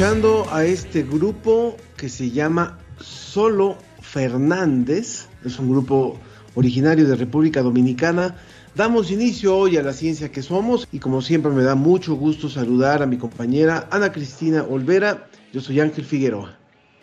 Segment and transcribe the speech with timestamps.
[0.00, 6.16] A este grupo que se llama Solo Fernández, es un grupo
[6.54, 8.36] originario de República Dominicana.
[8.76, 12.48] Damos inicio hoy a la ciencia que somos y como siempre me da mucho gusto
[12.48, 15.26] saludar a mi compañera Ana Cristina Olvera.
[15.52, 16.56] Yo soy Ángel Figueroa.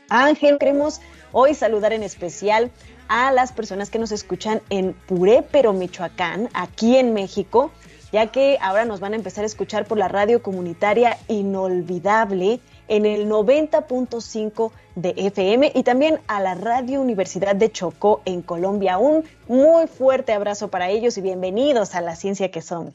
[0.08, 1.02] Ángel, queremos
[1.34, 2.72] hoy saludar en especial
[3.10, 7.72] a las personas que nos escuchan en Puré, pero Michoacán, aquí en México,
[8.14, 13.06] ya que ahora nos van a empezar a escuchar por la radio comunitaria inolvidable en
[13.06, 18.98] el 90.5 de FM y también a la Radio Universidad de Chocó en Colombia.
[18.98, 22.94] Un muy fuerte abrazo para ellos y bienvenidos a la ciencia que son.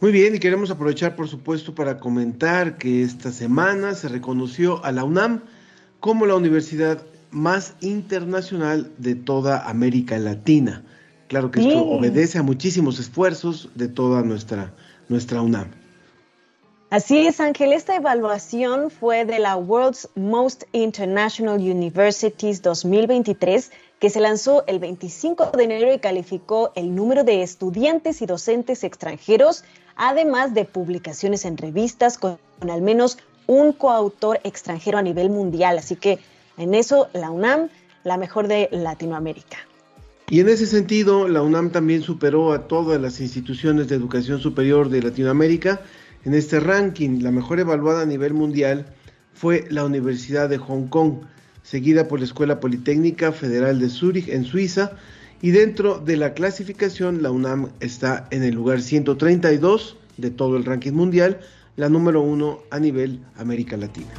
[0.00, 4.90] Muy bien, y queremos aprovechar, por supuesto, para comentar que esta semana se reconoció a
[4.90, 5.42] la UNAM
[6.00, 7.00] como la universidad
[7.30, 10.82] más internacional de toda América Latina.
[11.28, 14.74] Claro que esto obedece a muchísimos esfuerzos de toda nuestra,
[15.08, 15.81] nuestra UNAM.
[16.92, 17.72] Así es, Ángel.
[17.72, 25.52] Esta evaluación fue de la World's Most International Universities 2023, que se lanzó el 25
[25.56, 29.64] de enero y calificó el número de estudiantes y docentes extranjeros,
[29.96, 33.16] además de publicaciones en revistas con, al menos
[33.46, 35.78] un coautor extranjero a nivel mundial.
[35.78, 36.18] Así que
[36.58, 37.70] en eso la UNAM,
[38.04, 39.56] la mejor de Latinoamérica.
[40.28, 44.90] Y en ese sentido, la UNAM también superó a todas las instituciones de educación superior
[44.90, 45.80] de Latinoamérica
[46.24, 48.86] en este ranking, la mejor evaluada a nivel mundial
[49.34, 51.22] fue la Universidad de Hong Kong,
[51.62, 54.92] seguida por la Escuela Politécnica Federal de Zúrich en Suiza,
[55.40, 60.64] y dentro de la clasificación la UNAM está en el lugar 132 de todo el
[60.64, 61.40] ranking mundial,
[61.76, 64.12] la número uno a nivel América Latina.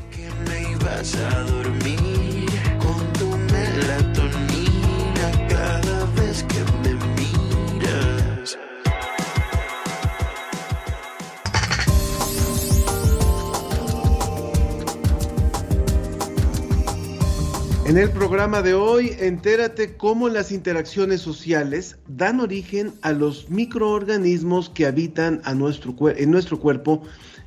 [17.85, 24.69] En el programa de hoy, entérate cómo las interacciones sociales dan origen a los microorganismos
[24.69, 27.01] que habitan a nuestro, en nuestro cuerpo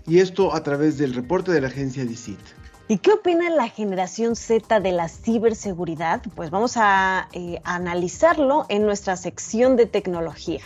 [0.06, 2.38] y esto a través del reporte de la agencia DICIT.
[2.86, 6.22] ¿Y qué opina la generación Z de la ciberseguridad?
[6.34, 10.60] Pues vamos a eh, analizarlo en nuestra sección de tecnología.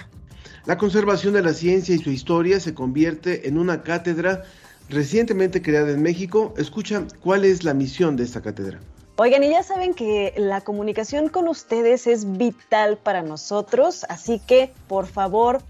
[0.67, 4.43] La conservación de la ciencia y su historia se convierte en una cátedra
[4.89, 6.55] recientemente creada en México.
[6.59, 8.81] Escucha cuál es la misión de esta cátedra.
[9.23, 14.73] Oigan, y ya saben que la comunicación con ustedes es vital para nosotros, así que
[14.89, 15.61] por favor,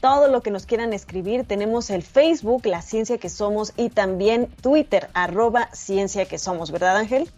[0.00, 4.46] todo lo que nos quieran escribir, tenemos el Facebook, La Ciencia que Somos, y también
[4.62, 7.28] Twitter, arroba Ciencia que Somos, ¿verdad Ángel?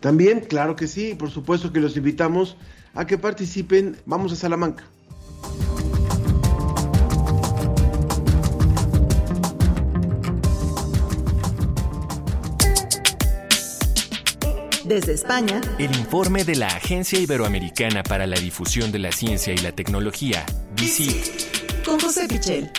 [0.00, 2.56] También, claro que sí, por supuesto que los invitamos
[2.94, 3.98] a que participen.
[4.06, 4.84] Vamos a Salamanca.
[14.84, 19.56] Desde España, el informe de la Agencia Iberoamericana para la Difusión de la Ciencia y
[19.56, 20.44] la Tecnología,
[20.76, 21.82] DICIT.
[21.86, 22.70] Con José Pichel.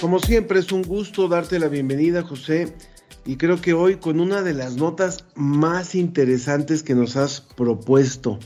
[0.00, 2.72] Como siempre es un gusto darte la bienvenida, José,
[3.26, 8.38] y creo que hoy con una de las notas más interesantes que nos has propuesto.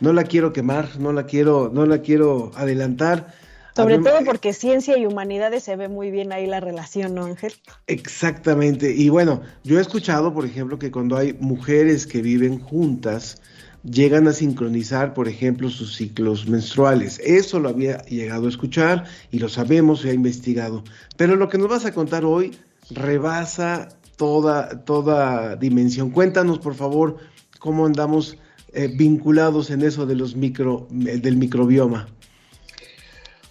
[0.00, 3.32] No la quiero quemar, no la quiero, no la quiero adelantar,
[3.78, 7.52] sobre todo porque ciencia y humanidades se ve muy bien ahí la relación, ¿no, Ángel?
[7.86, 8.92] Exactamente.
[8.94, 13.40] Y bueno, yo he escuchado, por ejemplo, que cuando hay mujeres que viven juntas,
[13.84, 17.20] llegan a sincronizar, por ejemplo, sus ciclos menstruales.
[17.24, 20.82] Eso lo había llegado a escuchar y lo sabemos, se ha investigado.
[21.16, 22.56] Pero lo que nos vas a contar hoy
[22.90, 26.10] rebasa toda, toda dimensión.
[26.10, 27.18] Cuéntanos, por favor,
[27.58, 28.36] cómo andamos
[28.72, 32.08] eh, vinculados en eso de los micro, del microbioma.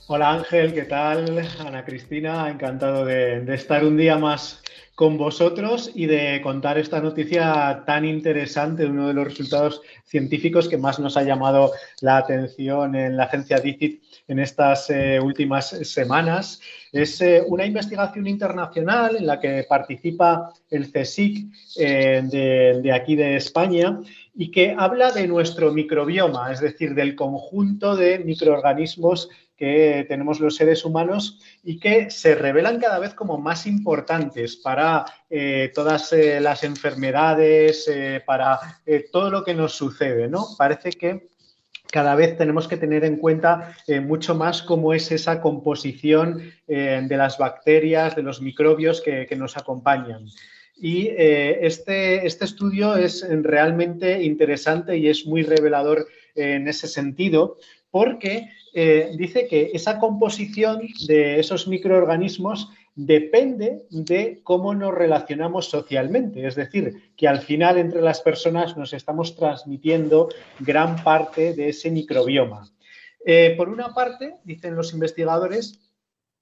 [0.09, 1.45] Hola Ángel, ¿qué tal?
[1.59, 4.63] Ana Cristina, encantado de, estar un día más
[4.95, 10.77] con vosotros y de contar esta noticia tan interesante, uno de los resultados científicos que
[10.77, 16.61] más nos ha llamado la atención en la agencia DICIT en estas eh, últimas semanas.
[16.93, 23.17] Es eh, una investigación internacional en la que participa el CSIC eh, de, de aquí
[23.17, 23.99] de España
[24.33, 30.55] y que habla de nuestro microbioma, es decir, del conjunto de microorganismos que tenemos los
[30.55, 36.39] seres humanos y que se revelan cada vez como más importantes para eh, todas eh,
[36.39, 38.59] las enfermedades, eh, para
[39.11, 40.45] todo lo que nos sucede, ¿no?
[40.57, 41.29] Parece que
[41.91, 43.73] cada vez tenemos que tener en cuenta
[44.03, 50.25] mucho más cómo es esa composición de las bacterias, de los microbios que, nos acompañan.
[50.75, 57.57] Y este, este estudio es realmente interesante y es muy revelador en ese sentido,
[57.97, 66.45] porque eh, dice que esa composición de esos microorganismos depende de cómo nos relacionamos socialmente.
[66.45, 70.29] Es decir, que al final entre las personas nos estamos transmitiendo
[70.59, 72.69] gran parte de ese microbioma.
[73.25, 75.79] Eh, por una parte, dicen los investigadores,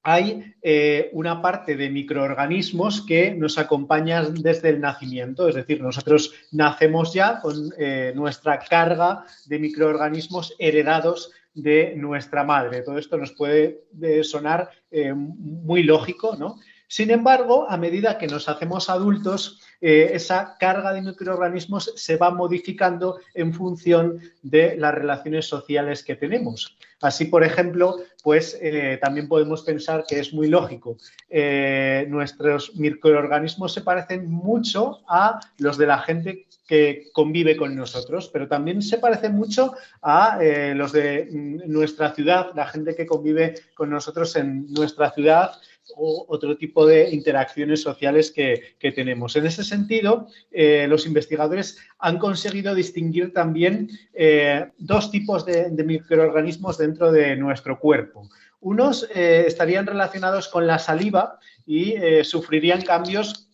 [0.04, 6.34] hay eh, una parte de microorganismos que nos acompañan desde el nacimiento, es decir, nosotros
[6.52, 7.70] nacemos ya con
[8.14, 12.82] nuestra carga de microorganismos heredados de nuestra madre.
[12.84, 14.70] Todo esto nos puede eh, sonar
[15.16, 16.58] muy lógico, ¿no?
[16.88, 22.30] Sin embargo, a medida que nos hacemos adultos, eh, esa carga de microorganismos se va
[22.30, 26.78] modificando en función de las relaciones sociales que tenemos.
[27.02, 30.98] Así, por ejemplo, pues eh, también podemos pensar que es muy lógico.
[31.30, 38.30] Eh, nuestros microorganismos se parecen mucho a los de la gente que convive con nosotros,
[38.34, 40.40] pero también se parecen mucho a
[40.76, 45.52] los de nuestra ciudad, la gente que convive con nosotros en nuestra ciudad
[45.96, 49.36] o otro tipo de interacciones sociales que, tenemos.
[49.36, 56.78] En ese sentido, eh, los investigadores han conseguido distinguir también eh, dos tipos de, microorganismos
[56.78, 58.30] dentro de nuestro cuerpo.
[58.60, 63.45] Unos eh, estarían relacionados con la saliva y sufrirían cambios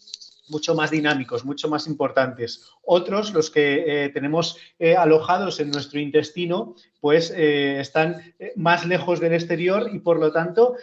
[0.52, 2.70] mucho más dinámicos, mucho más importantes.
[2.84, 9.20] Otros, los que eh, tenemos eh, alojados en nuestro intestino, pues eh, están más lejos
[9.20, 10.76] del exterior y por lo tanto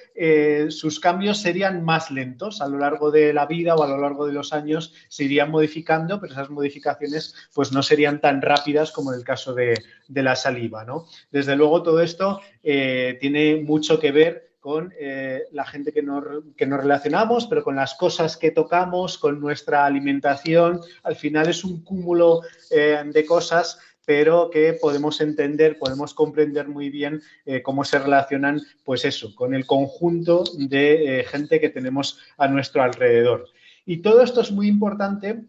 [0.71, 4.27] sus cambios serían más lentos a lo largo de la vida o a lo largo
[4.27, 9.13] de los años se irían modificando, pero esas modificaciones pues no serían tan rápidas como
[9.13, 9.75] en el caso de,
[10.09, 10.85] de la saliva.
[10.85, 11.07] ¿no?
[11.31, 16.25] Desde luego todo esto tiene mucho que ver con eh, la gente que nos,
[16.59, 20.81] relacionamos, pero con las cosas que tocamos, con nuestra alimentación.
[21.05, 26.89] Al final es un cúmulo eh, de cosas pero que podemos entender, podemos comprender muy
[26.89, 32.49] bien eh, cómo se relacionan, pues eso, con el conjunto de gente que tenemos a
[32.49, 33.51] nuestro alrededor.
[33.85, 35.43] Y todo esto es muy importante,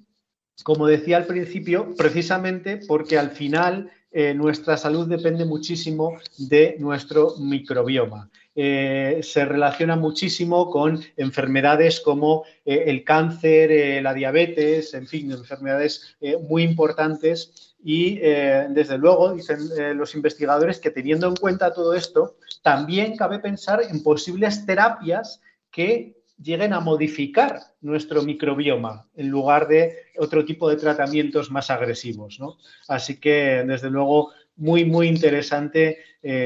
[0.63, 3.89] como decía al principio, precisamente porque al final
[4.35, 8.29] nuestra salud depende muchísimo de nuestro microbioma.
[8.55, 15.31] Eh, se relaciona muchísimo con enfermedades como eh, el cáncer, eh, la diabetes, en fin,
[15.31, 16.17] enfermedades
[16.47, 17.75] muy importantes.
[17.81, 23.81] Y desde luego, dicen los investigadores que teniendo en cuenta todo esto, también cabe pensar
[23.81, 25.41] en posibles terapias
[25.71, 32.39] que lleguen a modificar nuestro microbioma en lugar de otro tipo de tratamientos más agresivos.
[32.87, 35.99] Así que, desde luego, muy, muy interesante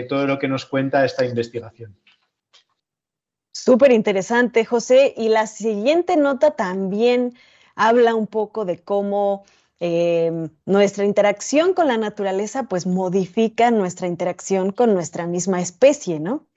[0.07, 1.97] todo lo que nos cuenta esta investigación.
[3.53, 5.13] Súper interesante, José.
[5.15, 7.33] Y la siguiente nota también
[7.75, 9.45] habla un poco de cómo
[9.79, 16.47] em, nuestra interacción con la naturaleza pues modifica nuestra interacción con nuestra misma especie, ¿no?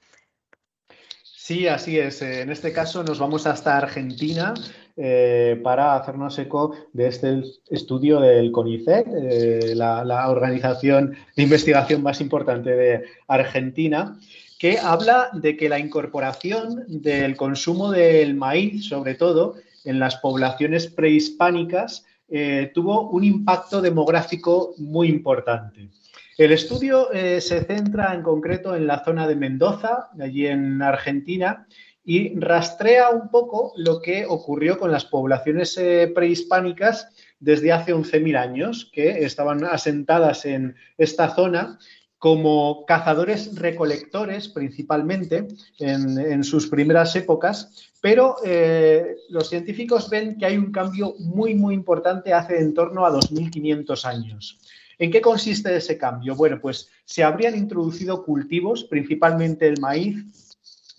[1.22, 2.22] Sí, así es.
[2.22, 4.54] En este caso nos vamos hasta Argentina
[4.99, 12.23] eh, para hacernos eco de este estudio del CONICET, eh, la organización de investigación más
[12.23, 14.19] importante de Argentina
[14.59, 20.87] que habla de que la incorporación del consumo del maíz, sobre todo en las poblaciones
[20.87, 25.91] prehispánicas, eh, tuvo un impacto demográfico muy importante.
[26.38, 31.67] El estudio se centra en concreto en la zona de Mendoza, allí en Argentina,
[32.08, 37.08] y rastrea un poco lo que ocurrió con las poblaciones eh, prehispánicas
[37.40, 41.80] desde hace 11.000 años, que estaban asentadas en esta zona
[42.16, 45.48] como cazadores recolectores principalmente
[45.80, 51.75] en, sus primeras épocas, pero eh, los científicos ven que hay un cambio muy, muy
[51.75, 54.58] importante hace en torno a 2.500 años.
[54.98, 56.36] ¿En qué consiste ese cambio?
[56.36, 60.25] Bueno, pues se habrían introducido cultivos, principalmente el maíz,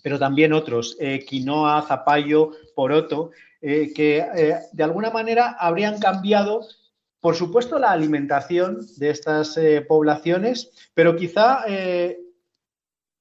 [0.08, 0.96] pero también otros,
[1.28, 6.62] quinoa, zapallo, poroto, que de alguna manera habrían cambiado
[7.20, 11.64] por supuesto, la alimentación de estas poblaciones, pero quizá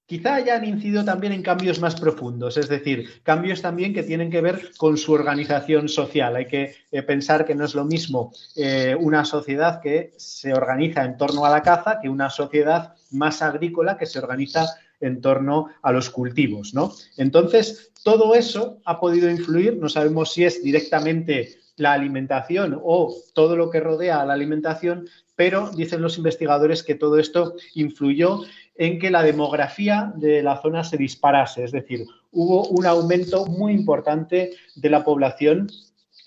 [0.07, 4.41] quizá hayan incidido también en cambios más profundos, es decir, cambios también que tienen que
[4.41, 6.35] ver con su organización social.
[6.37, 11.03] Hay que eh, pensar que no es lo mismo eh, una sociedad que se organiza
[11.03, 14.65] en torno a la caza que una sociedad más agrícola que se organiza
[14.99, 16.93] en torno a los cultivos, ¿no?
[17.17, 23.55] Entonces, todo eso ha podido influir, no sabemos si es directamente la alimentación o todo
[23.55, 28.41] lo que rodea a la alimentación, pero dicen los investigadores que todo esto influyó
[28.75, 33.73] en que la demografía de la zona se disparase, es decir, hubo un aumento muy
[33.73, 35.69] importante de la población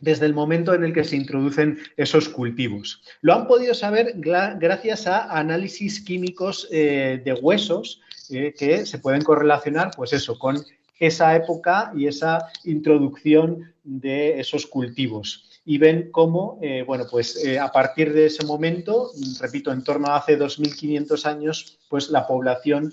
[0.01, 3.03] desde el momento en el que se introducen esos cultivos.
[3.21, 8.01] Lo han podido saber gracias a análisis químicos eh, de huesos
[8.31, 10.57] eh, que se pueden correlacionar, pues eso, con
[10.99, 17.59] esa época y esa introducción de esos cultivos y ven cómo, eh, bueno, pues eh,
[17.59, 19.11] a partir de ese momento,
[19.41, 22.93] repito, en torno a hace 2.500 años, pues la población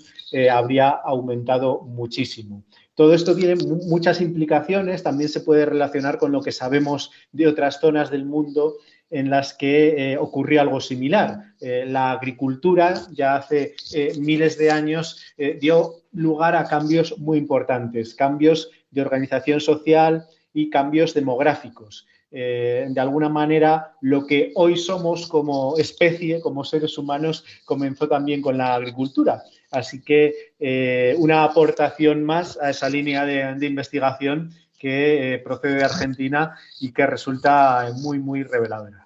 [0.50, 2.62] habría aumentado muchísimo.
[2.94, 7.80] Todo esto tiene muchas implicaciones, también se puede relacionar con lo que sabemos de otras
[7.80, 8.74] zonas del mundo
[9.10, 11.54] en las que ocurrió algo similar.
[11.60, 13.74] la agricultura ya hace
[14.18, 15.20] miles de años
[15.60, 22.06] dio lugar a cambios muy importantes, cambios de organización social y cambios demográficos.
[22.30, 28.42] Eh, de alguna manera lo que hoy somos como especie, como seres humanos, comenzó también
[28.42, 29.42] con la agricultura.
[29.70, 35.84] Así que eh, una aportación más a esa línea de, investigación que eh, procede de
[35.84, 39.04] Argentina y que resulta muy, muy reveladora.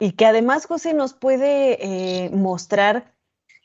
[0.00, 3.14] Y, que además, José, nos puede mostrar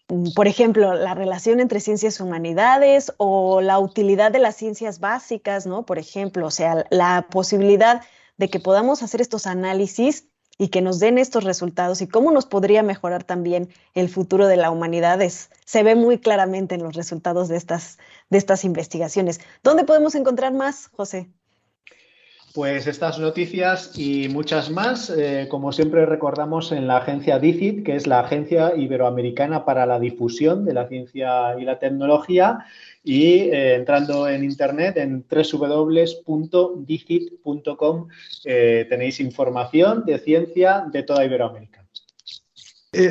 [0.09, 4.99] Mm, por ejemplo, la relación entre ciencias y humanidades o la utilidad de las ciencias
[4.99, 5.85] básicas, ¿no?
[5.85, 8.01] Por ejemplo, o sea, la posibilidad
[8.37, 10.27] de que podamos hacer estos análisis
[10.59, 14.57] y que nos den estos resultados y cómo nos podría mejorar también el futuro de
[14.57, 15.19] la humanidad
[15.65, 17.97] se ve muy claramente en los resultados de estas,
[18.29, 19.39] de estas investigaciones.
[19.63, 21.31] ¿Dónde podemos encontrar más, José?
[22.53, 27.95] Pues estas noticias y muchas más, eh, como siempre recordamos en la agencia DICIT, que
[27.95, 32.65] es la Agencia Iberoamericana para la Difusión de la Ciencia y la Tecnología,
[33.03, 36.07] y eh, entrando en internet en www.dicit.com
[38.45, 41.85] eh, tenéis información de ciencia de toda Iberoamérica.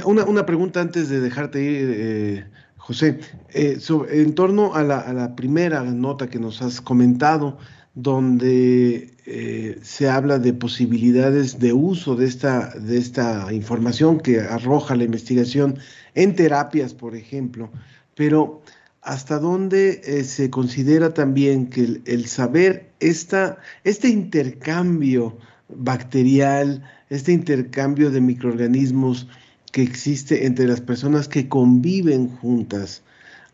[0.05, 3.21] Una, pregunta antes de dejarte ir, José,
[3.55, 7.59] en torno a la primera nota que nos has comentado,
[7.95, 14.95] donde eh, se habla de posibilidades de uso de esta, de esta información que arroja
[14.97, 15.79] la investigación
[16.15, 17.71] en terapias, por ejemplo,
[18.15, 18.63] pero
[19.03, 28.11] hasta dónde eh, se considera también que el, saber esta, este intercambio bacterial, este intercambio
[28.11, 29.29] de microorganismos
[29.73, 33.03] que existe entre las personas que conviven juntas,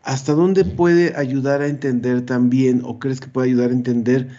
[0.05, 4.29] ¿hasta dónde puede ayudar a entender también, o crees que puede ayudar a entender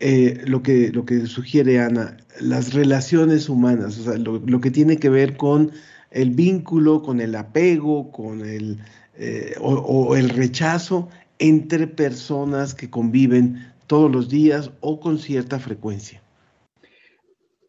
[0.00, 4.98] eh, lo, que, lo que sugiere Ana, las relaciones humanas, o sea, lo, que tiene
[4.98, 5.70] que ver con
[6.10, 8.78] el vínculo, con el apego, con el,
[9.16, 16.21] eh, o el rechazo entre personas que conviven todos los días o con cierta frecuencia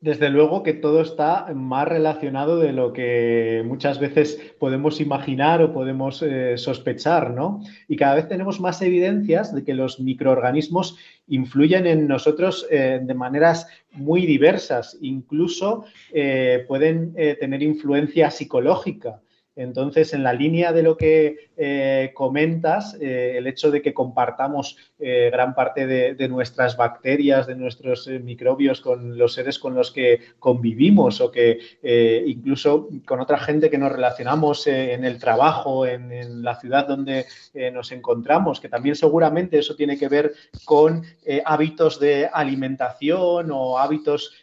[0.03, 5.71] desde luego que todo está más relacionado de lo que muchas veces podemos imaginar o
[5.71, 7.61] podemos eh, sospechar, ¿no?
[7.87, 13.13] Y cada vez tenemos más evidencias de que los microorganismos influyen en nosotros eh, de
[13.13, 19.21] maneras muy diversas, incluso eh, pueden tener influencia psicológica.
[19.55, 24.75] Entonces, en la línea de lo que eh, comentas, eh, el hecho de que compartamos
[24.97, 30.19] eh, gran parte de, nuestras bacterias, de nuestros microbios con los seres con los que
[30.39, 31.59] convivimos o que
[32.25, 37.25] incluso con otra gente que nos relacionamos en el trabajo, en, la ciudad donde
[37.73, 40.33] nos encontramos, que también seguramente eso tiene que ver
[40.63, 41.03] con
[41.45, 44.33] hábitos de alimentación o hábitos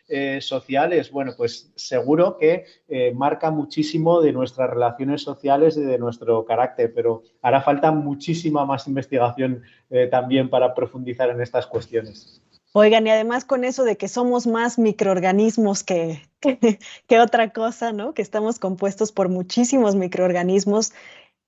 [0.41, 2.67] sociales, bueno, pues seguro que
[3.15, 8.87] marca muchísimo de nuestra relación sociales y de nuestro carácter, pero hará falta muchísima más
[8.87, 12.43] investigación eh, también para profundizar en estas cuestiones.
[12.75, 18.13] Oigan, y además con eso de que somos más microorganismos que, que, otra cosa, ¿no?
[18.13, 20.93] Que estamos compuestos por muchísimos microorganismos,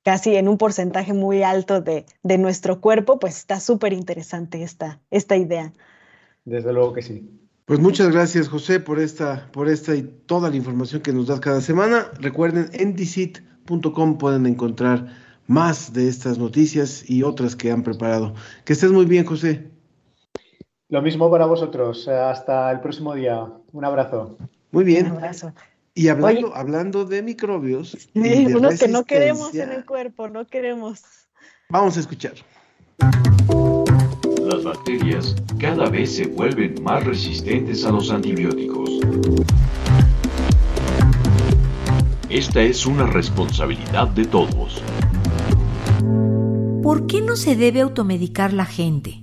[0.03, 5.03] casi en un porcentaje muy alto de, de nuestro cuerpo, pues está súper interesante esta,
[5.11, 5.75] esta idea.
[6.47, 7.29] Desde luego que sí.
[7.67, 11.41] Pues muchas gracias, José, por esta, por esta y toda la información que nos das
[11.41, 12.07] cada semana.
[12.19, 12.97] Recuerden, en
[14.19, 15.22] pueden encontrar
[15.53, 18.35] más de estas noticias y otras que han preparado.
[18.65, 19.71] Que estés muy bien, José.
[20.89, 22.09] Lo mismo para vosotros.
[22.09, 23.47] Hasta el próximo día.
[23.73, 24.39] Un abrazo.
[24.71, 25.07] Muy bien.
[25.07, 25.53] Un abrazo.
[25.95, 27.91] Y hablando, hablando de microbios.
[28.15, 31.03] Sí, de unos que no queremos en el cuerpo, no queremos.
[31.69, 32.33] Vamos a escuchar.
[34.41, 39.01] Las bacterias cada vez se vuelven más resistentes a los antibióticos.
[42.31, 44.83] Esta es una responsabilidad de todos.
[46.83, 49.23] ¿Por qué no se debe automedicar la gente?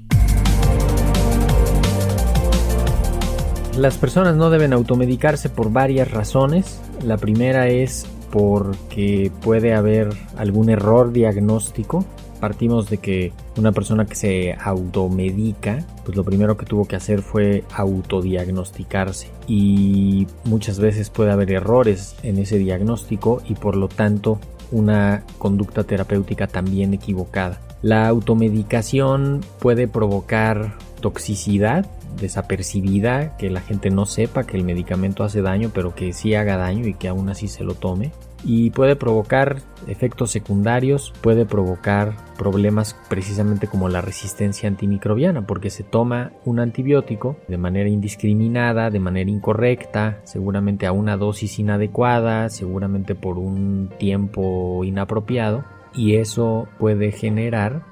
[3.78, 6.80] Las personas no deben automedicarse por varias razones.
[7.04, 12.06] La primera es porque puede haber algún error diagnóstico.
[12.40, 17.22] Partimos de que una persona que se automedica, pues lo primero que tuvo que hacer
[17.22, 19.32] fue autodiagnosticarse.
[19.48, 24.40] Y muchas veces puede haber errores en ese diagnóstico y por lo tanto
[24.72, 27.60] una conducta terapéutica también equivocada.
[27.82, 31.86] La automedicación puede provocar toxicidad
[32.20, 36.58] desapercibida, que la gente no sepa que el medicamento hace daño, pero que sí haga
[36.58, 38.12] daño y que aún así se lo tome.
[38.44, 45.84] Y puede provocar efectos secundarios, puede provocar problemas precisamente como la resistencia antimicrobiana, porque se
[45.84, 53.14] toma un antibiótico de manera indiscriminada, de manera incorrecta, seguramente a una dosis inadecuada, seguramente
[53.14, 57.84] por un tiempo inapropiado, y eso puede generar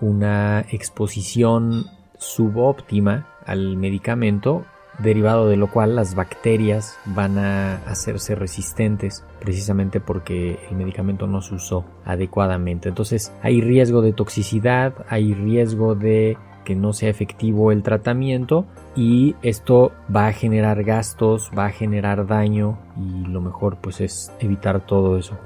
[0.00, 1.86] una exposición
[2.18, 4.66] subóptima al medicamento,
[5.02, 11.42] derivado de lo cual las bacterias van a hacerse resistentes precisamente porque el medicamento no
[11.42, 12.88] se usó adecuadamente.
[12.88, 19.34] Entonces hay riesgo de toxicidad, hay riesgo de que no sea efectivo el tratamiento y
[19.42, 24.86] esto va a generar gastos, va a generar daño y lo mejor pues es evitar
[24.86, 25.36] todo eso.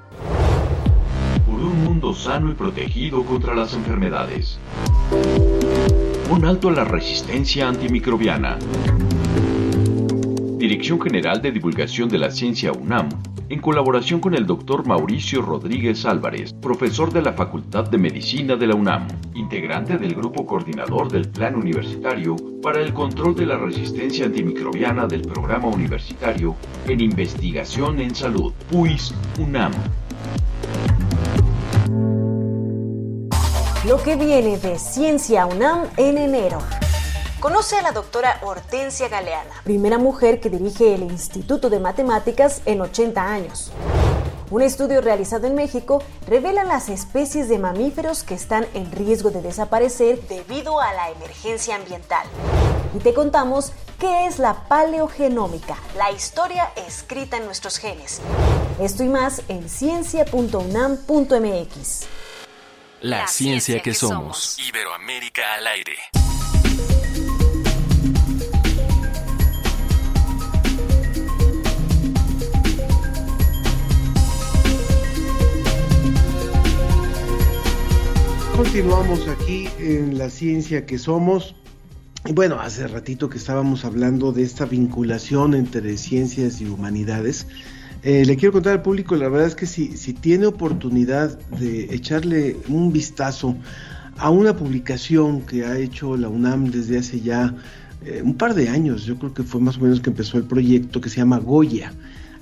[1.46, 4.58] Por un mundo sano y protegido contra las enfermedades.
[6.30, 8.58] Un alto a la resistencia antimicrobiana.
[10.64, 13.10] Dirección General de Divulgación de la Ciencia UNAM,
[13.50, 14.86] en colaboración con el Dr.
[14.86, 20.46] Mauricio Rodríguez Álvarez, profesor de la Facultad de Medicina de la UNAM, integrante del Grupo
[20.46, 26.56] Coordinador del Plan Universitario para el Control de la Resistencia Antimicrobiana del Programa Universitario
[26.88, 29.72] en Investigación en Salud, PUIS UNAM.
[33.86, 36.60] Lo que viene de Ciencia UNAM en enero.
[37.44, 42.80] Conoce a la doctora Hortensia Galeana, primera mujer que dirige el Instituto de Matemáticas en
[42.80, 43.70] 80 años.
[44.50, 49.42] Un estudio realizado en México revela las especies de mamíferos que están en riesgo de
[49.42, 52.26] desaparecer debido a la emergencia ambiental.
[52.94, 58.22] Y te contamos qué es la paleogenómica, la historia escrita en nuestros genes.
[58.80, 62.06] Esto y más en ciencia.unam.mx.
[63.02, 64.58] La, ciencia, que, somos.
[64.58, 65.98] Iberoamérica al aire.
[78.56, 81.56] Continuamos aquí en la ciencia que somos.
[82.24, 87.48] Y bueno, hace ratito que estábamos hablando de esta vinculación entre ciencias y humanidades.
[88.04, 91.92] Eh, le quiero contar al público, la verdad es que si, si tiene oportunidad de
[91.92, 93.56] echarle un vistazo
[94.18, 97.56] a una publicación que ha hecho la UNAM desde hace ya
[98.04, 100.44] eh, un par de años, yo creo que fue más o menos que empezó el
[100.44, 101.92] proyecto que se llama Goya,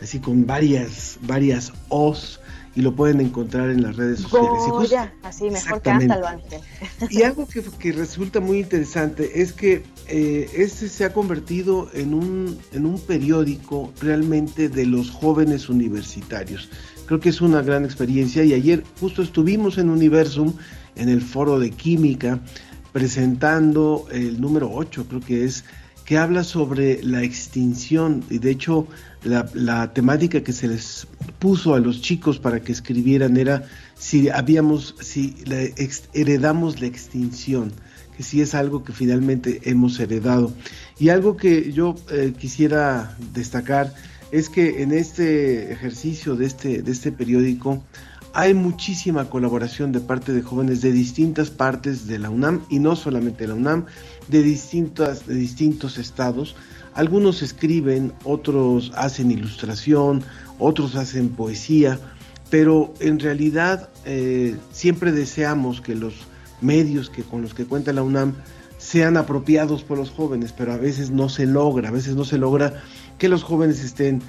[0.03, 2.42] así con varias, varias O's
[2.75, 4.49] y lo pueden encontrar en las redes sociales.
[4.53, 6.09] Y justo- Goya, así mejor Exactamente.
[6.09, 6.61] cántalo, Ángel.
[7.11, 12.15] y algo que, que resulta muy interesante es que eh, este se ha convertido en
[12.15, 16.71] un, en un periódico realmente de los jóvenes universitarios.
[17.07, 20.55] Creo que es una gran experiencia y ayer justo estuvimos en Universum,
[20.97, 22.41] en el foro de química,
[22.93, 25.65] presentando el número 8, creo que es,
[26.17, 28.87] habla sobre la extinción y de hecho
[29.25, 31.07] la, la temática que se les
[31.39, 33.65] puso a los chicos para que escribieran era
[33.97, 37.73] si habíamos, si la ex- heredamos la extinción,
[38.17, 40.53] que sí es algo que finalmente hemos heredado.
[40.99, 43.95] Y algo que yo eh, quisiera destacar
[44.33, 47.83] es que en este ejercicio de este, de este periódico
[48.35, 52.97] hay muchísima colaboración de parte de jóvenes de distintas partes de la UNAM y no
[52.97, 53.87] solamente de la UNAM,
[54.29, 56.57] de, distintas, de distintos estados.
[56.95, 60.23] Algunos escriben, otros hacen ilustración,
[60.59, 61.99] otros hacen poesía,
[62.51, 66.15] pero en realidad eh, siempre deseamos que los
[66.61, 68.35] medios que con los que cuenta la UNAM
[68.79, 72.39] sean apropiados por los jóvenes, pero a veces no se logra, a veces no se
[72.39, 72.83] logra
[73.19, 74.23] que los jóvenes estén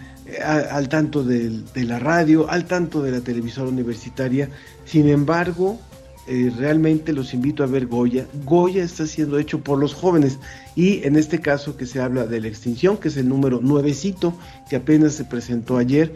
[0.44, 4.50] al tanto de, la radio, al tanto de la televisora universitaria.
[4.86, 5.80] Sin embargo,
[6.28, 8.26] eh, realmente los invito a ver Goya.
[8.46, 10.40] Goya está siendo hecho por los jóvenes
[10.76, 14.34] y en este caso que se habla de la extinción, que es el número nuevecito
[14.70, 16.14] que apenas se presentó ayer,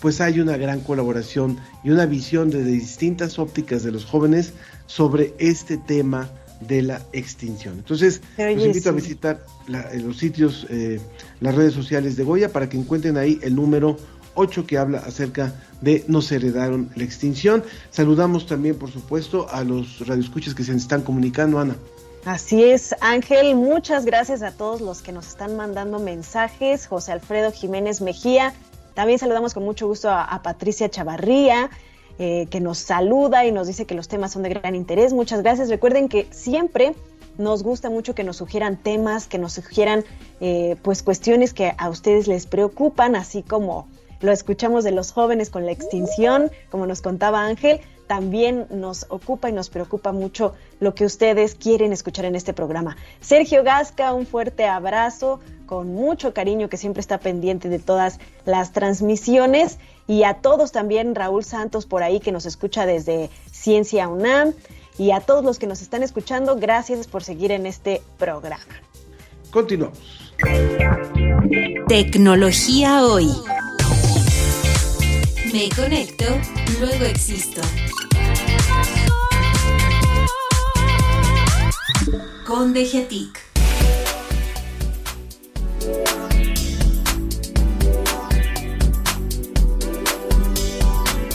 [0.00, 4.52] pues hay una gran colaboración y una visión desde distintas ópticas de los jóvenes
[4.86, 6.28] sobre este tema
[6.60, 7.74] de la extinción.
[7.78, 11.00] Entonces, los invito a visitar eh, los sitios, eh,
[11.40, 13.98] las redes sociales de Goya para que encuentren ahí el número
[14.34, 17.62] 8 que habla acerca de nos heredaron la extinción.
[17.90, 21.76] Saludamos también, por supuesto, a los radioescuchas que se están comunicando, Ana.
[22.24, 26.86] Así es, Ángel, muchas gracias a todos los que nos están mandando mensajes.
[26.86, 28.54] José Alfredo Jiménez Mejía,
[28.94, 31.68] también saludamos con mucho gusto a Patricia Chavarría,
[32.18, 35.12] eh, que nos saluda y nos dice que los temas son de gran interés.
[35.12, 35.68] Muchas gracias.
[35.68, 36.94] Recuerden que siempre
[37.38, 40.04] nos gusta mucho que nos sugieran temas, que nos sugieran
[40.40, 43.88] eh, pues cuestiones que a ustedes les preocupan, así como
[44.20, 49.48] lo escuchamos de los jóvenes con la extinción, como nos contaba Ángel también nos ocupa
[49.48, 52.96] y nos preocupa mucho lo que ustedes quieren escuchar en este programa.
[53.20, 58.72] Sergio Gasca, un fuerte abrazo, con mucho cariño que siempre está pendiente de todas las
[58.72, 64.52] transmisiones y a todos también, Raúl Santos por ahí que nos escucha desde Ciencia UNAM
[64.98, 68.64] y a todos los que nos están escuchando, gracias por seguir en este programa.
[69.50, 69.98] Continuamos.
[71.88, 73.28] Tecnología hoy.
[75.52, 76.24] Me conecto,
[76.80, 77.60] luego existo.
[82.44, 83.43] Con Dejetic.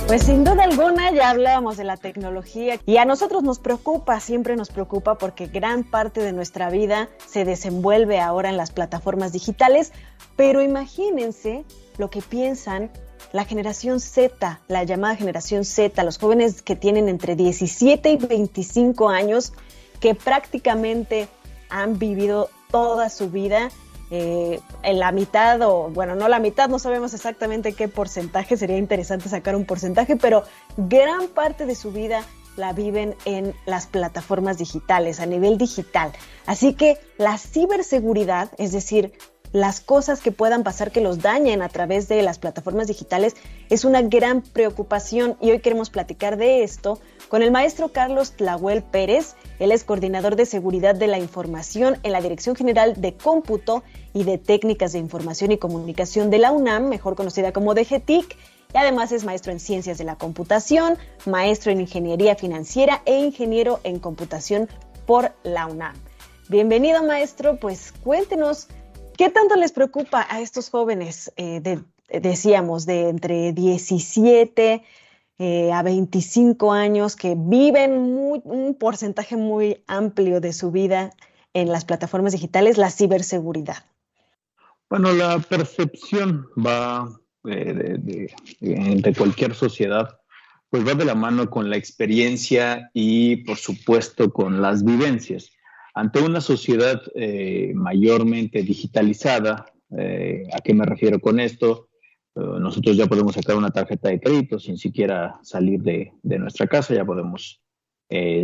[0.09, 4.55] Pues sin duda alguna ya hablábamos de la tecnología y a nosotros nos preocupa, siempre
[4.55, 9.93] nos preocupa porque gran parte de nuestra vida se desenvuelve ahora en las plataformas digitales,
[10.35, 11.63] pero imagínense
[11.99, 12.89] lo que piensan
[13.33, 19.09] la generación Z, la llamada generación Z, los jóvenes que tienen entre 17 y 25
[19.09, 19.53] años,
[19.99, 21.27] que prácticamente
[21.69, 23.69] han vivido toda su vida
[24.11, 28.77] eh, en la mitad o bueno, no la mitad, no sabemos exactamente qué porcentaje, sería
[28.77, 30.43] interesante sacar un porcentaje, pero
[30.77, 32.23] gran parte de su vida
[32.55, 36.11] la viven en las plataformas digitales, a nivel digital.
[36.45, 39.13] Así que la ciberseguridad, es decir,
[39.51, 43.35] las cosas que puedan pasar que los dañen a través de las plataformas digitales
[43.69, 48.83] es una gran preocupación y hoy queremos platicar de esto con el maestro Carlos Tlahuel
[48.83, 49.35] Pérez.
[49.59, 53.83] Él es coordinador de seguridad de la información en la Dirección General de Cómputo
[54.13, 58.37] y de Técnicas de Información y Comunicación de la UNAM, mejor conocida como DGTIC,
[58.71, 63.79] y además es maestro en Ciencias de la Computación, maestro en Ingeniería Financiera e ingeniero
[63.83, 64.69] en Computación
[65.07, 65.95] por la UNAM.
[66.49, 68.67] Bienvenido maestro, pues cuéntenos
[69.19, 71.81] ¿Qué tanto les preocupa a estos jóvenes, eh,
[72.21, 74.81] decíamos, de entre 17
[75.39, 81.11] eh, a 25 años que viven un porcentaje muy amplio de su vida
[81.53, 83.83] en las plataformas digitales, la ciberseguridad?
[84.89, 90.17] Bueno, la percepción va eh, de, cualquier sociedad,
[90.69, 95.51] pues va de la mano con la experiencia y, por supuesto, con las vivencias.
[95.93, 99.65] Ante una sociedad eh, mayormente digitalizada,
[99.97, 101.89] eh, ¿a qué me refiero con esto?
[102.35, 106.93] Eh, nosotros ya podemos sacar una tarjeta de crédito sin siquiera salir de, nuestra casa,
[106.93, 107.61] ya podemos,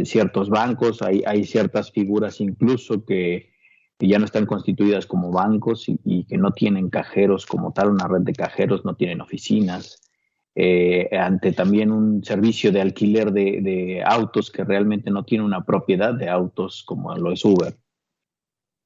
[0.03, 3.53] ciertos bancos, hay, hay, ciertas figuras incluso que,
[3.97, 8.21] ya no están constituidas como bancos y, que no tienen cajeros como tal, una red
[8.21, 10.04] de cajeros, no tienen oficinas.
[10.57, 16.13] Eh, ante también un servicio de alquiler de, autos que realmente no tiene una propiedad
[16.13, 17.75] de autos como lo es Uber,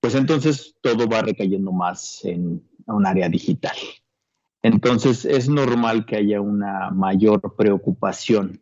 [0.01, 3.75] pues entonces todo va recayendo más en un área digital.
[4.63, 8.62] Entonces es normal que haya una mayor preocupación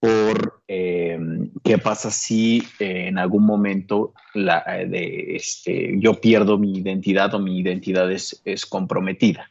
[0.00, 1.18] por eh,
[1.62, 7.60] qué pasa si eh, en algún momento de, este, yo pierdo mi identidad o mi
[7.60, 9.48] identidad es comprometida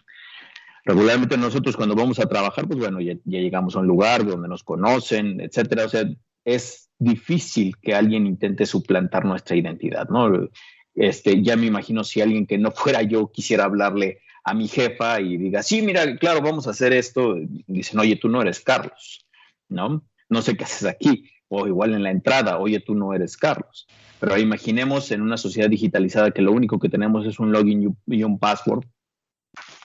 [0.85, 4.63] regularmente nosotros cuando vamos a trabajar, pues bueno, ya, llegamos a un lugar donde nos
[4.63, 5.85] conocen, etcétera.
[5.85, 6.05] O sea,
[6.45, 10.47] es difícil que alguien intente suplantar nuestra identidad, ¿no?
[10.93, 15.19] Este, ya me imagino si alguien que no fuera yo quisiera hablarle a mi jefa
[15.19, 17.35] y diga, sí, mira, claro, vamos a hacer esto.
[17.67, 19.25] Dicen, oye, tú no eres Carlos,
[19.67, 20.03] ¿no?
[20.29, 21.31] No sé qué haces aquí.
[21.47, 23.87] O igual en la entrada, oye, tú no eres Carlos.
[24.19, 28.23] Pero imaginemos en una sociedad digitalizada que lo único que tenemos es un login y
[28.23, 28.85] un password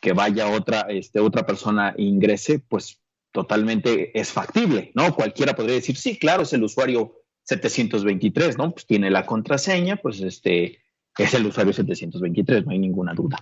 [0.01, 3.01] que vaya otra, este, otra persona e ingrese, pues
[3.33, 5.15] totalmente es factible, ¿no?
[5.15, 8.73] Cualquiera podría decir, sí, claro, es el usuario 723, ¿no?
[8.73, 10.79] Pues tiene la contraseña, pues este
[11.19, 13.39] es el usuario 723, no hay ninguna duda.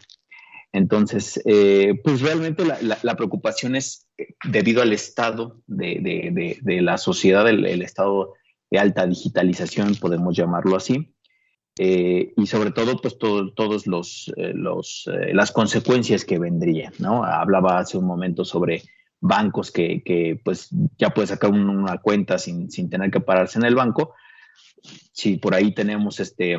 [0.72, 7.82] Entonces, eh, pues realmente la, preocupación es eh, debido al estado de, la sociedad, el,
[7.82, 8.34] estado
[8.70, 11.14] de alta digitalización, podemos llamarlo así,
[11.78, 17.24] eh, y sobre todo, pues todos los, las consecuencias que vendrían, ¿no?
[17.24, 18.82] Hablaba hace un momento sobre
[19.20, 23.74] bancos que, pues ya puede sacar una cuenta sin, sin tener que pararse en el
[23.74, 24.14] banco.
[25.12, 26.56] Si por ahí tenemos este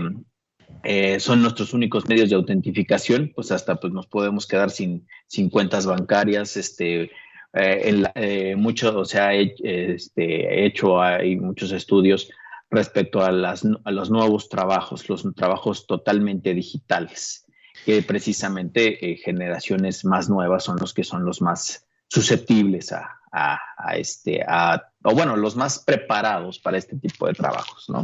[0.84, 5.06] eh, son nuestros únicos medios de autentificación, pues hasta pues nos podemos quedar sin,
[5.52, 7.12] cuentas bancarias, este,
[7.54, 12.32] eh, eh, mucho se ha este, hecho, hay muchos estudios
[12.72, 17.46] respecto a, las, a los nuevos trabajos, los trabajos totalmente digitales,
[17.86, 23.96] que precisamente generaciones más nuevas son los que son los más susceptibles a, a, a
[23.98, 28.04] este, a, o bueno, los más preparados para este tipo de trabajos, ¿no?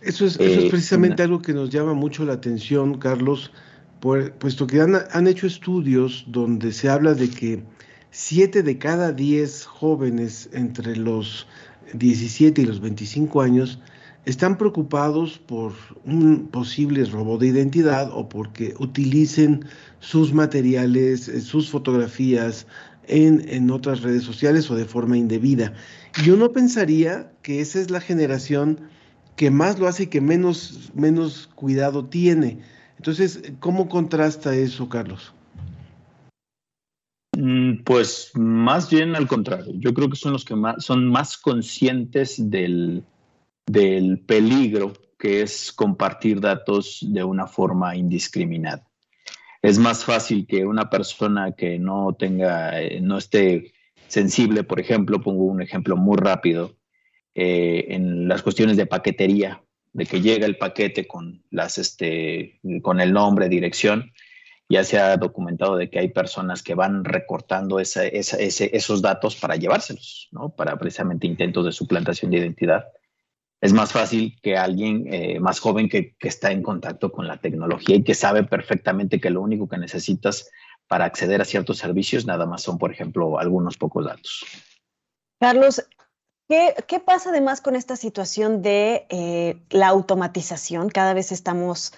[0.00, 3.50] Eso es, eh, precisamente algo que nos llama mucho la atención, Carlos,
[4.00, 7.64] puesto que han, hecho estudios donde se habla de que
[8.10, 11.46] siete de cada diez jóvenes entre los
[11.94, 13.78] 17 y los 25 años
[14.24, 15.72] están preocupados por
[16.04, 19.64] un posible robo de identidad o porque utilicen
[20.00, 22.66] sus materiales, eh, sus fotografías
[23.06, 25.72] en, en, otras redes sociales o de forma indebida.
[26.24, 28.80] Y uno pensaría que esa es la generación
[29.36, 32.58] que más lo hace y que menos, menos cuidado tiene.
[32.96, 35.35] Entonces, ¿cómo contrasta eso, Carlos?
[37.38, 39.72] Mm, pues más bien al contrario.
[39.74, 43.04] Yo creo que son los que son más conscientes del,
[43.66, 48.86] del peligro que es compartir datos de una forma indiscriminada.
[49.60, 53.72] Es más fácil que una persona que no tenga, eh, no esté
[54.06, 56.76] sensible, por ejemplo, pongo un ejemplo muy rápido,
[57.34, 63.00] eh, en las cuestiones de paquetería, de que llega el paquete con, las, este, con
[63.00, 64.12] el nombre, dirección,
[64.68, 70.28] ya se ha documentado de que hay personas que van recortando esos datos para llevárselos,
[70.32, 70.50] ¿no?
[70.50, 72.86] para precisamente intentos de suplantación de identidad.
[73.60, 77.96] Es más fácil que alguien eh, más joven que, está en contacto con la tecnología
[77.96, 80.50] y que sabe perfectamente que lo único que necesitas
[80.88, 84.44] para acceder a ciertos servicios nada más son, por ejemplo, algunos pocos datos.
[85.40, 85.82] Carlos,
[86.48, 90.90] ¿Qué, pasa además con esta situación de eh, la automatización?
[90.90, 91.92] Cada vez estamos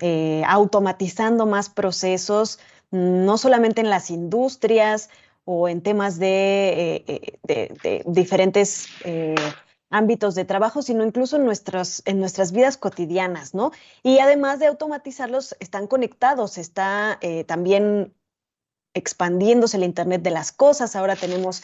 [0.00, 2.58] eh, automatizando más procesos,
[2.90, 5.10] no solamente en las industrias
[5.44, 8.88] o en temas de, eh, diferentes
[9.90, 13.72] ámbitos de trabajo, sino incluso en, en nuestras vidas cotidianas, ¿no?
[14.02, 18.14] Y además de automatizarlos, están conectados, está también
[18.94, 20.96] expandiéndose el Internet de las cosas.
[20.96, 21.62] Ahora tenemos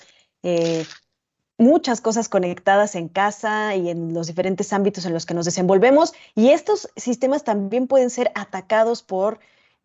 [1.59, 6.13] muchas cosas conectadas en casa y en los diferentes ámbitos en los que nos desenvolvemos.
[6.35, 9.39] Y estos sistemas también pueden ser atacados por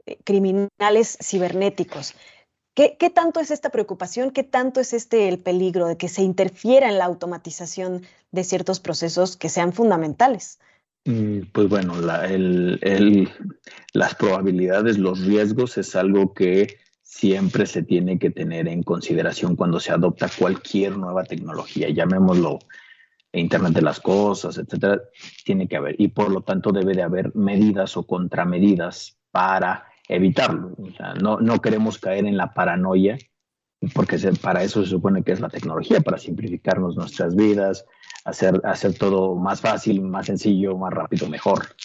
[0.06, 2.16] eh, criminales cibernéticos.
[2.74, 4.32] ¿Qué, tanto es esta preocupación?
[4.32, 8.80] ¿Qué tanto es este el peligro de que se interfiera en la automatización de ciertos
[8.80, 10.58] procesos que sean fundamentales?
[11.04, 11.96] Mm, pues bueno,
[13.94, 16.78] las probabilidades, los riesgos es algo que
[17.12, 22.60] siempre se tiene que tener en consideración cuando se adopta cualquier nueva tecnología, llamémoslo
[23.34, 25.02] Internet de las Cosas, etcétera,
[25.44, 26.00] tiene que haber.
[26.00, 30.74] Y por lo tanto debe de haber medidas o contramedidas para evitarlo.
[31.22, 33.18] no, no queremos caer en la paranoia,
[33.94, 37.86] porque para eso se supone que es la tecnología, para simplificarnos nuestras vidas,
[38.24, 41.76] hacer, hacer todo más fácil, más sencillo, más rápido, mejor.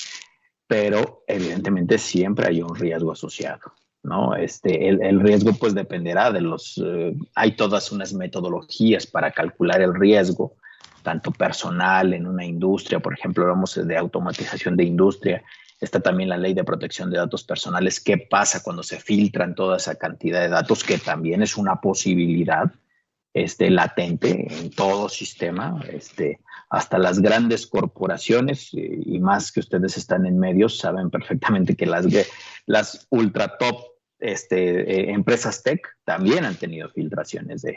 [0.69, 3.73] Pero evidentemente siempre hay un riesgo asociado.
[4.07, 4.37] ¿No?
[4.37, 9.95] Este, el, riesgo pues dependerá de los, eh, hay todas unas metodologías para calcular el
[9.95, 10.55] riesgo,
[11.03, 15.43] tanto personal en una industria, por ejemplo, hablamos de automatización de industria,
[15.81, 19.77] está también la ley de protección de datos personales, qué pasa cuando se filtran toda
[19.77, 22.73] esa cantidad de datos, que también es una posibilidad
[23.35, 26.39] este, latente en todo sistema, este,
[26.71, 31.87] hasta las grandes corporaciones eh, y más que ustedes están en medios, saben perfectamente que
[31.87, 32.07] las,
[32.67, 37.77] las ultra top este, eh, empresas tech también han tenido filtraciones de,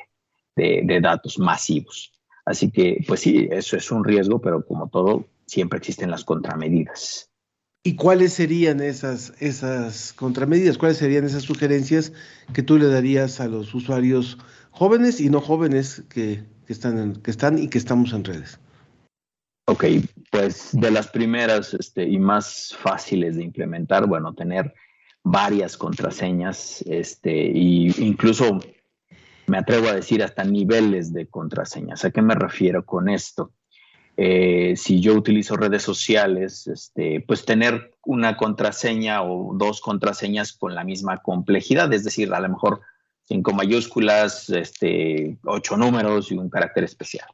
[1.02, 2.12] datos masivos.
[2.46, 7.30] Así que, pues sí, eso es un riesgo, pero como todo, siempre existen las contramedidas.
[7.82, 10.78] ¿Y cuáles serían esas, esas contramedidas?
[10.78, 12.12] ¿Cuáles serían esas sugerencias
[12.54, 14.38] que tú le darías a los usuarios
[14.72, 18.60] jóvenes y no jóvenes que, están, que están y que estamos en redes?
[19.66, 19.86] Ok,
[20.32, 24.74] pues de las primeras este, y más fáciles de implementar, bueno, tener
[25.24, 28.60] varias contraseñas, este, y incluso
[29.48, 32.06] me atrevo a decir hasta niveles de contraseñas.
[32.06, 33.54] ¿A qué me refiero con esto?
[34.22, 40.76] eh, si yo utilizo redes sociales, este, pues tener una contraseña o dos contraseñas con
[40.76, 42.82] la misma complejidad, es decir, a lo mejor
[43.24, 47.30] cinco mayúsculas, este, ocho números y un carácter especial.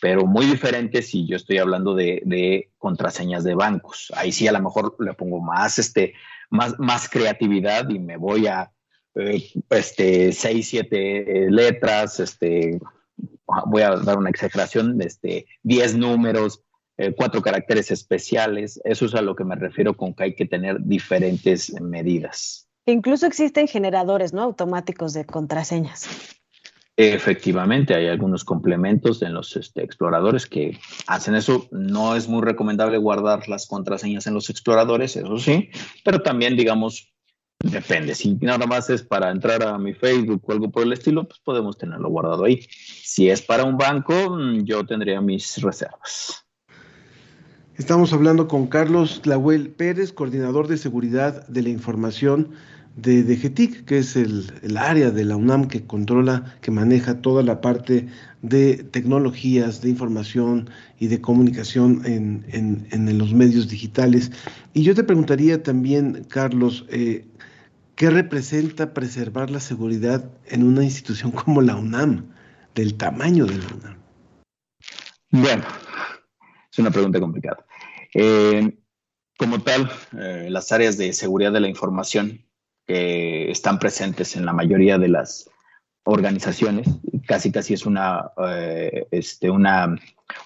[0.00, 4.12] Pero muy diferente si yo estoy hablando de, contraseñas de bancos.
[4.16, 6.14] Ahí sí a lo mejor le pongo más, este,
[6.50, 8.70] más, más creatividad y me voy a
[9.14, 12.78] eh, este, seis, siete eh, letras, este,
[13.66, 16.62] voy a dar una exageración, este, 10 números,
[16.98, 18.80] eh, cuatro caracteres especiales.
[18.84, 22.68] Eso es a lo que me refiero con que hay que tener diferentes medidas.
[22.86, 24.42] Incluso existen generadores ¿no?
[24.42, 26.08] automáticos de contraseñas.
[26.98, 31.68] Efectivamente, hay algunos complementos en los este, exploradores que hacen eso.
[31.70, 35.68] No es muy recomendable guardar las contraseñas en los exploradores, eso sí,
[36.04, 37.12] pero también, digamos,
[37.58, 41.26] Depende, si nada más es para entrar a mi Facebook o algo por el estilo,
[41.26, 42.60] pues podemos tenerlo guardado ahí.
[42.70, 46.44] Si es para un banco, mm, yo tendría mis reservas.
[47.76, 52.52] Estamos hablando con Carlos Lahuel Pérez, coordinador de seguridad de la información
[52.96, 57.60] de DGTIC, que es el, área de la UNAM que controla, que maneja toda la
[57.60, 58.08] parte
[58.42, 62.44] de tecnologías, de información y de comunicación en,
[62.90, 64.32] en, los medios digitales.
[64.74, 67.26] Y yo te preguntaría también, Carlos, eh,
[67.96, 72.30] ¿Qué representa preservar la seguridad en una institución como la UNAM,
[72.74, 73.98] del tamaño de la UNAM?
[75.30, 75.64] Bueno,
[76.70, 77.64] es una pregunta complicada.
[78.12, 78.78] Eh,
[79.38, 82.45] como tal, eh, las áreas de seguridad de la información
[82.86, 85.50] que están presentes en la mayoría de las
[86.04, 86.88] organizaciones,
[87.26, 89.96] casi casi es una, eh, este, una,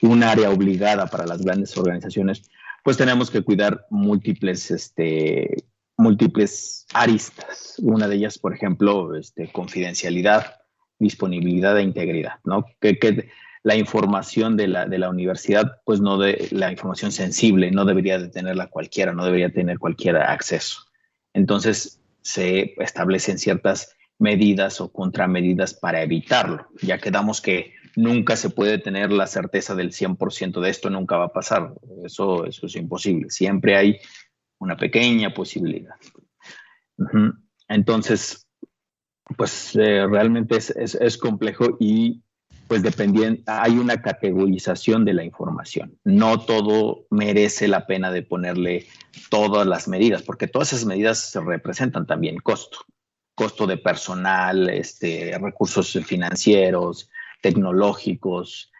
[0.00, 2.50] un área obligada para las grandes organizaciones,
[2.82, 5.64] pues tenemos que cuidar múltiples este,
[6.00, 7.76] múltiples aristas.
[7.78, 10.56] Una de ellas, por ejemplo, este, confidencialidad,
[10.98, 12.64] disponibilidad e integridad, ¿no?
[12.80, 13.28] Que,
[13.62, 18.18] la información de la, de la universidad, pues no de la información sensible, no debería
[18.18, 20.86] de tenerla cualquiera, no debería tener cualquiera acceso.
[21.34, 26.68] Entonces, se establecen ciertas medidas o contramedidas para evitarlo.
[26.82, 31.26] Ya quedamos que nunca se puede tener la certeza del 100% de esto, nunca va
[31.26, 31.74] a pasar.
[32.04, 33.30] Eso, eso es imposible.
[33.30, 33.98] Siempre hay
[34.58, 35.94] una pequeña posibilidad.
[37.68, 38.46] Entonces,
[39.36, 42.22] pues eh, realmente es, complejo y
[42.70, 45.98] pues dependiendo, hay una categorización de la información.
[46.04, 48.86] No todo merece la pena de ponerle
[49.28, 52.78] todas las medidas, porque todas esas medidas se representan también costo,
[53.34, 57.10] costo de personal, este, recursos financieros,
[57.42, 58.70] tecnológicos.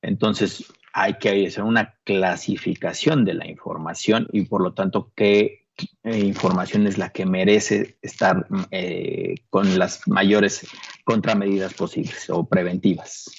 [0.00, 5.59] Entonces, hay que hacer una clasificación de la información y por lo tanto qué
[6.02, 10.66] eh, información es la que merece estar eh, con las mayores
[11.04, 13.30] contramedidas posibles o preventivas.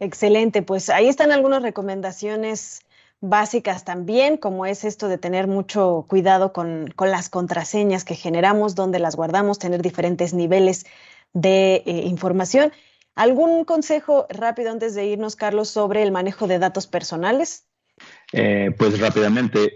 [0.00, 2.80] Excelente, pues ahí están algunas recomendaciones
[3.20, 9.00] básicas también, como es esto de tener mucho cuidado con, las contraseñas que generamos, dónde
[9.00, 10.86] las guardamos, tener diferentes niveles
[11.32, 12.72] de eh, información.
[13.14, 17.67] ¿Algún consejo rápido antes de irnos, Carlos, sobre el manejo de datos personales?
[18.32, 19.72] Eh, pues rápidamente,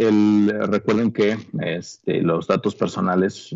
[0.67, 3.55] recuerden que este, los datos personales,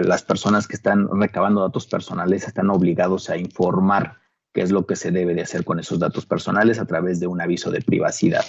[0.00, 4.16] las personas que están recabando datos personales están obligados a informar
[4.52, 7.26] qué es lo que se debe de hacer con esos datos personales a través de
[7.26, 8.44] un aviso de privacidad.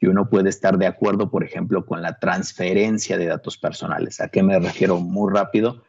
[0.00, 4.20] Y uno puede estar de acuerdo, por ejemplo, con la transferencia de datos personales.
[4.20, 5.84] ¿A qué me refiero muy rápido?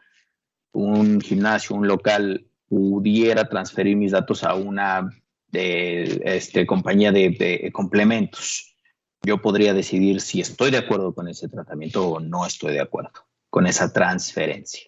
[0.72, 5.10] Un gimnasio, un local pudiera transferir mis datos a una
[5.54, 8.76] de, este, compañía de, complementos,
[9.22, 13.12] yo podría decidir si estoy de acuerdo con ese tratamiento o no estoy de acuerdo
[13.48, 14.82] con esa transferencia.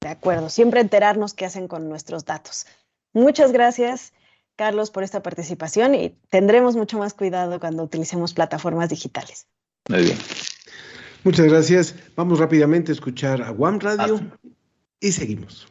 [0.00, 2.66] De acuerdo, siempre enterarnos qué hacen con nuestros datos.
[3.12, 4.12] Muchas gracias,
[4.56, 9.46] Carlos, por esta participación y tendremos mucho más cuidado cuando utilicemos plataformas digitales.
[9.88, 10.18] Muy bien.
[11.22, 11.94] Muchas gracias.
[12.14, 14.20] Vamos rápidamente a escuchar a One Radio
[15.00, 15.66] y seguimos.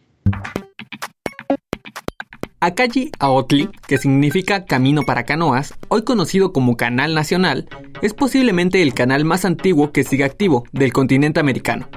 [2.61, 7.67] Akaji Aotli, que significa Camino para Canoas, hoy conocido como Canal Nacional,
[8.01, 11.87] es posiblemente el canal más antiguo que sigue activo del continente americano.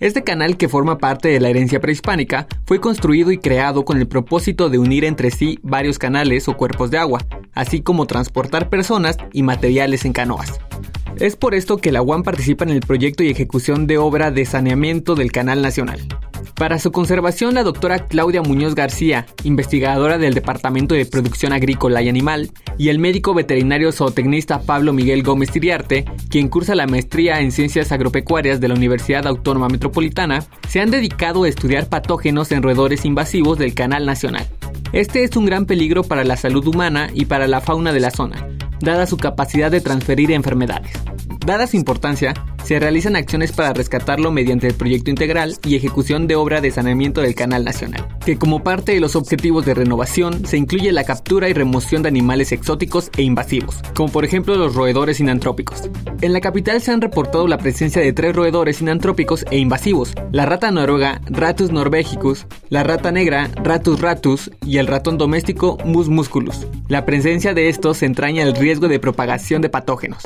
[0.00, 4.08] Este canal, que forma parte de la herencia prehispánica, fue construido y creado con el
[4.08, 7.20] propósito de unir entre sí varios canales o cuerpos de agua,
[7.52, 10.58] así como transportar personas y materiales en canoas.
[11.20, 14.44] Es por esto que la UAM participa en el proyecto y ejecución de obra de
[14.44, 16.00] saneamiento del Canal Nacional.
[16.54, 22.08] Para su conservación, la doctora Claudia Muñoz García, investigadora del Departamento de Producción Agrícola y
[22.08, 27.50] Animal, y el médico veterinario zootecnista Pablo Miguel Gómez Tiriarte, quien cursa la maestría en
[27.50, 33.04] Ciencias Agropecuarias de la Universidad Autónoma Metropolitana, se han dedicado a estudiar patógenos en roedores
[33.04, 34.46] invasivos del Canal Nacional.
[34.92, 38.10] Este es un gran peligro para la salud humana y para la fauna de la
[38.12, 38.48] zona,
[38.80, 40.92] dada su capacidad de transferir enfermedades.
[41.48, 46.36] Dada su importancia, se realizan acciones para rescatarlo mediante el proyecto integral y ejecución de
[46.36, 50.58] obra de saneamiento del Canal Nacional, que como parte de los objetivos de renovación se
[50.58, 55.20] incluye la captura y remoción de animales exóticos e invasivos, como por ejemplo los roedores
[55.20, 55.88] inantrópicos.
[56.20, 60.44] En la capital se han reportado la presencia de tres roedores inantrópicos e invasivos, la
[60.44, 66.66] rata noruega Ratus norvegicus, la rata negra Ratus ratus y el ratón doméstico Mus musculus.
[66.88, 70.24] La presencia de estos entraña el riesgo de propagación de patógenos.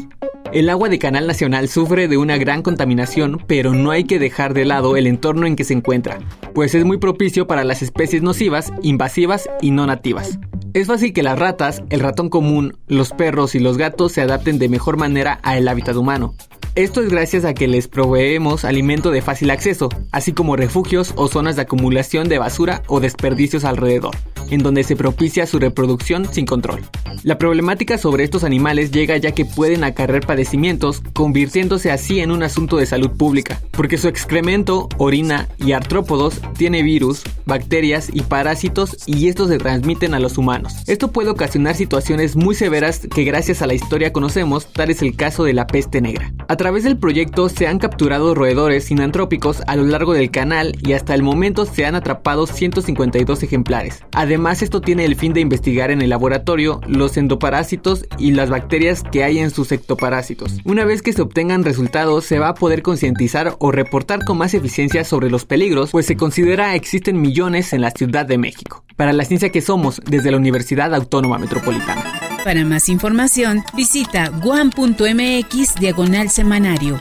[0.52, 4.52] El agua de Canal Nacional sufre de una gran contaminación, pero no hay que dejar
[4.52, 6.18] de lado el entorno en que se encuentra,
[6.54, 10.38] pues es muy propicio para las especies nocivas, invasivas y no nativas.
[10.74, 14.58] Es fácil que las ratas, el ratón común, los perros y los gatos se adapten
[14.58, 16.34] de mejor manera al hábitat humano.
[16.74, 21.28] Esto es gracias a que les proveemos alimento de fácil acceso, así como refugios o
[21.28, 24.16] zonas de acumulación de basura o desperdicios alrededor
[24.52, 26.82] en donde se propicia su reproducción sin control.
[27.22, 32.42] La problemática sobre estos animales llega ya que pueden acarrear padecimientos, convirtiéndose así en un
[32.42, 38.96] asunto de salud pública, porque su excremento, orina y artrópodos tiene virus, bacterias y parásitos
[39.06, 40.74] y estos se transmiten a los humanos.
[40.86, 45.16] Esto puede ocasionar situaciones muy severas que gracias a la historia conocemos, tal es el
[45.16, 46.32] caso de la peste negra.
[46.62, 51.12] Través del proyecto se han capturado roedores sinantrópicos a lo largo del canal y hasta
[51.12, 54.04] el momento se han atrapado 152 ejemplares.
[54.12, 59.02] Además, esto tiene el fin de investigar en el laboratorio los endoparásitos y las bacterias
[59.02, 60.58] que hay en sus ectoparásitos.
[60.64, 64.54] Una vez que se obtengan resultados, se va a poder concientizar o reportar con más
[64.54, 68.84] eficiencia sobre los peligros, pues se considera existen millones en la Ciudad de México.
[68.94, 72.31] Para la ciencia que somos, desde la Universidad Autónoma Metropolitana.
[72.44, 77.00] Para más información, visita guam.mx diagonal semanario.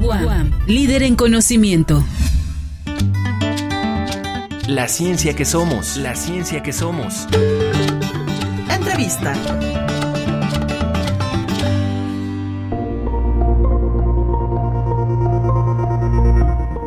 [0.00, 2.02] Guam, líder en conocimiento.
[4.66, 7.28] La ciencia que somos, la ciencia que somos.
[8.68, 9.34] Entrevista.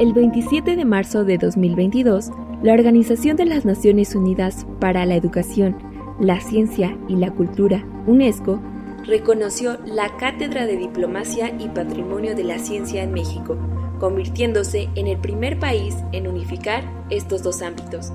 [0.01, 2.31] El 27 de marzo de 2022,
[2.61, 8.59] la Organización de las Naciones Unidas para la Educación, la Ciencia y la Cultura, UNESCO,
[9.05, 13.57] reconoció la Cátedra de Diplomacia y Patrimonio de la Ciencia en México
[13.99, 18.11] convirtiéndose en el primer país en unificar estos dos ámbitos.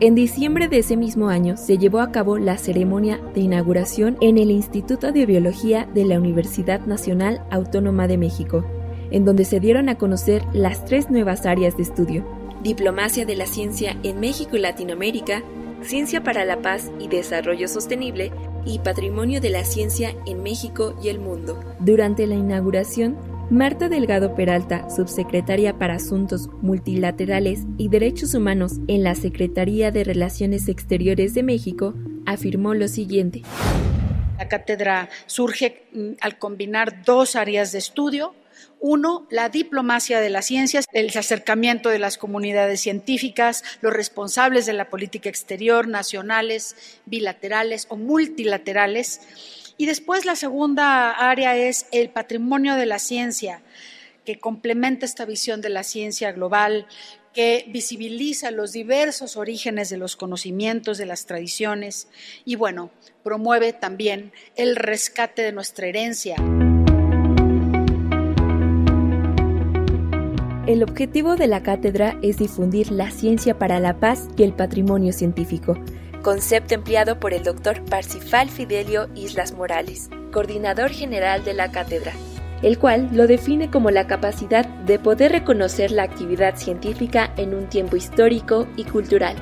[0.00, 4.38] En diciembre de ese mismo año se llevó a cabo la ceremonia de inauguración en
[4.38, 8.64] el Instituto de Biología de la Universidad Nacional Autónoma de México,
[9.10, 12.24] en donde se dieron a conocer las tres nuevas áreas de estudio,
[12.62, 15.42] Diplomacia de la Ciencia en México y Latinoamérica,
[15.84, 18.32] Ciencia para la Paz y Desarrollo Sostenible
[18.64, 21.60] y Patrimonio de la Ciencia en México y el Mundo.
[21.80, 23.18] Durante la inauguración,
[23.50, 30.68] Marta Delgado Peralta, subsecretaria para Asuntos Multilaterales y Derechos Humanos en la Secretaría de Relaciones
[30.68, 33.42] Exteriores de México, afirmó lo siguiente.
[34.38, 38.34] La cátedra surge mm, al combinar dos áreas de estudio.
[38.86, 44.74] Uno, la diplomacia de las ciencias, el acercamiento de las comunidades científicas, los responsables de
[44.74, 46.76] la política exterior, nacionales,
[47.06, 49.22] bilaterales o multilaterales
[49.78, 53.62] y después la segunda área es el patrimonio de la ciencia,
[54.26, 56.86] que complementa esta visión de la ciencia global,
[57.32, 62.08] que visibiliza los diversos orígenes de los conocimientos, de las tradiciones
[62.44, 62.90] y bueno,
[63.22, 66.36] promueve también el rescate de nuestra herencia.
[70.66, 75.12] El objetivo de la cátedra es difundir la ciencia para la paz y el patrimonio
[75.12, 75.76] científico
[76.24, 82.12] concepto empleado por el doctor Parsifal Fidelio Islas Morales, coordinador general de la cátedra,
[82.62, 87.68] el cual lo define como la capacidad de poder reconocer la actividad científica en un
[87.68, 89.36] tiempo histórico y cultural.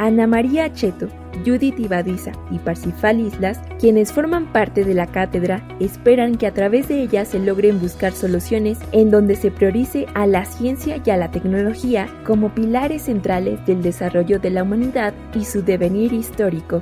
[0.00, 1.08] Ana María Cheto,
[1.44, 6.88] Judith Ibaduiza y Parsifal Islas, quienes forman parte de la cátedra, esperan que a través
[6.88, 11.18] de ella se logren buscar soluciones en donde se priorice a la ciencia y a
[11.18, 16.80] la tecnología como pilares centrales del desarrollo de la humanidad y su devenir histórico.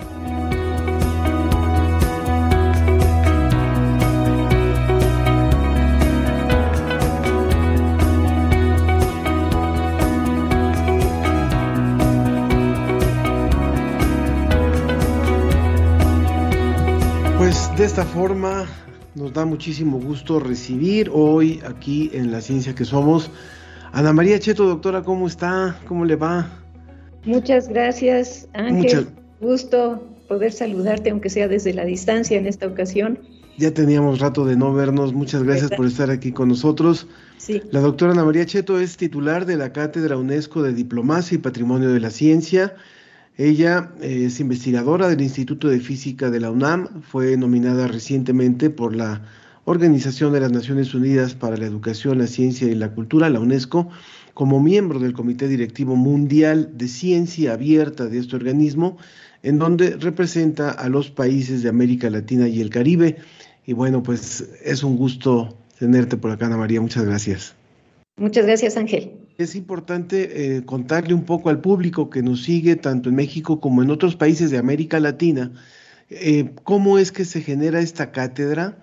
[17.78, 18.66] De esta forma
[19.14, 23.30] nos da muchísimo gusto recibir hoy aquí en La Ciencia que Somos.
[23.92, 25.78] Ana María Cheto, doctora, ¿cómo está?
[25.86, 26.50] ¿Cómo le va?
[27.24, 29.06] Muchas gracias, Ángel.
[29.40, 33.20] Gusto poder saludarte, aunque sea desde la distancia en esta ocasión.
[33.58, 35.12] Ya teníamos rato de no vernos.
[35.12, 37.06] Muchas gracias por estar aquí con nosotros.
[37.36, 37.62] Sí.
[37.70, 41.92] La doctora Ana María Cheto es titular de la Cátedra UNESCO de Diplomacia y Patrimonio
[41.92, 42.74] de la Ciencia
[43.38, 49.22] Ella es investigadora del Instituto de Física de la UNAM, fue nominada recientemente por la
[49.64, 53.90] Organización de las Naciones Unidas para la Educación, la Ciencia y la Cultura, la UNESCO,
[54.34, 58.98] como miembro del Comité Directivo Mundial de Ciencia Abierta de este organismo,
[59.44, 63.18] en donde representa a los países de América Latina y el Caribe.
[63.64, 66.80] Y bueno, pues es un gusto tenerte por acá, Ana María.
[66.80, 67.54] Muchas gracias.
[68.16, 69.27] Muchas gracias, Ángel.
[69.38, 73.84] Es importante eh, contarle un poco al público que nos sigue tanto en México como
[73.84, 75.52] en otros países de América Latina
[76.10, 78.82] eh, cómo es que se genera esta cátedra,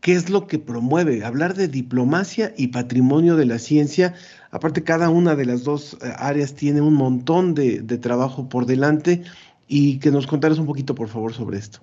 [0.00, 4.14] qué es lo que promueve, hablar de diplomacia y patrimonio de la ciencia.
[4.52, 8.66] Aparte, cada una de las dos eh, áreas tiene un montón de, de trabajo por
[8.66, 9.24] delante
[9.66, 11.80] y que nos contaras un poquito, por favor, sobre esto.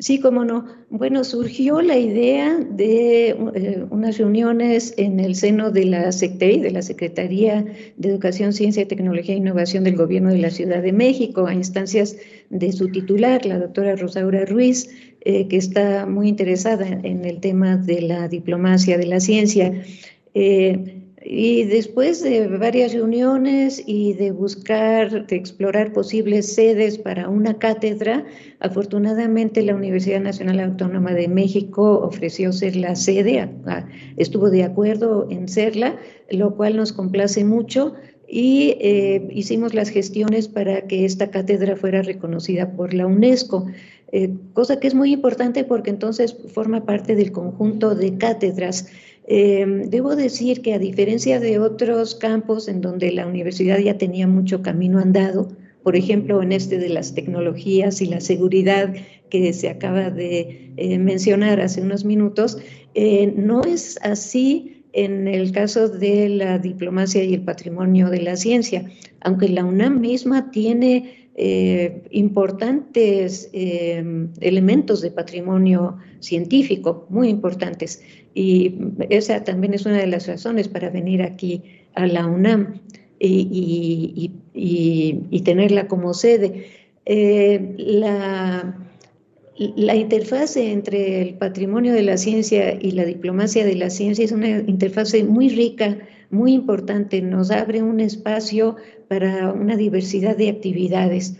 [0.00, 0.64] Sí, cómo no.
[0.90, 6.70] Bueno, surgió la idea de eh, unas reuniones en el seno de la SECTEI, de
[6.70, 7.64] la Secretaría
[7.96, 12.16] de Educación, Ciencia, Tecnología e Innovación del Gobierno de la Ciudad de México, a instancias
[12.48, 14.88] de su titular, la doctora Rosaura Ruiz,
[15.22, 19.82] eh, que está muy interesada en el tema de la diplomacia de la ciencia.
[20.32, 27.58] Eh, y después de varias reuniones y de buscar, de explorar posibles sedes para una
[27.58, 28.24] cátedra,
[28.60, 33.46] afortunadamente la Universidad Nacional Autónoma de México ofreció ser la sede,
[34.16, 35.96] estuvo de acuerdo en serla,
[36.30, 37.92] lo cual nos complace mucho
[38.26, 43.66] y eh, hicimos las gestiones para que esta cátedra fuera reconocida por la UNESCO.
[44.12, 48.88] Eh, cosa que es muy importante porque entonces forma parte del conjunto de cátedras
[49.30, 54.26] Em, debo decir que a diferencia de otros campos en donde la universidad ya tenía
[54.26, 55.50] mucho camino andado,
[55.82, 58.94] por ejemplo, en este de las tecnologías y la seguridad
[59.28, 62.56] que se acaba de eh, mencionar hace unos minutos,
[62.94, 68.36] eh, no es así en el caso de la diplomacia y el patrimonio de la
[68.36, 78.02] ciencia, aunque la UNAM misma tiene eh, importantes elementos de patrimonio científico, muy importantes.
[78.34, 78.76] Y
[79.10, 81.62] esa también es una de las razones para venir aquí
[81.94, 82.80] a la UNAM
[83.18, 84.30] y,
[85.44, 86.66] tenerla como sede.
[87.06, 88.76] Eh, la,
[89.58, 94.32] la interfase entre el patrimonio de la ciencia y la diplomacia de la ciencia es
[94.32, 95.98] una interfase muy rica,
[96.30, 98.76] muy importante, nos abre un espacio
[99.08, 101.36] para una diversidad de actividades.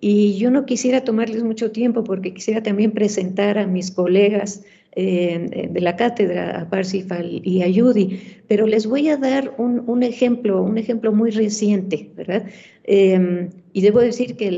[0.00, 4.62] Y yo no quisiera tomarles mucho tiempo porque quisiera también presentar a mis colegas
[4.96, 10.02] eh, de la cátedra, a Parsifal y a Judy, pero les voy a dar un,
[10.02, 12.46] ejemplo, un ejemplo muy reciente, ¿verdad?
[12.82, 14.48] Em, y debo decir que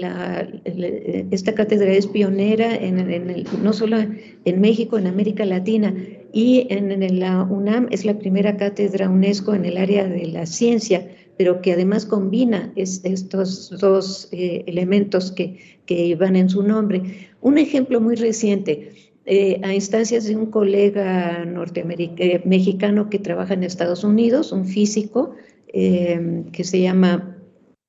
[1.30, 3.98] esta cátedra es pionera en, no solo
[4.46, 5.94] en México, en América Latina,
[6.32, 11.06] y en, la UNAM es la primera cátedra UNESCO en el área de la ciencia,
[11.36, 17.30] pero que además combina estos dos eh, elementos que, que van en su nombre.
[17.40, 18.90] Un ejemplo muy reciente,
[19.24, 24.66] eh, a instancias de un colega norteamericano, eh, mexicano que trabaja en Estados Unidos, un
[24.66, 25.36] físico
[25.68, 27.36] eh, que se llama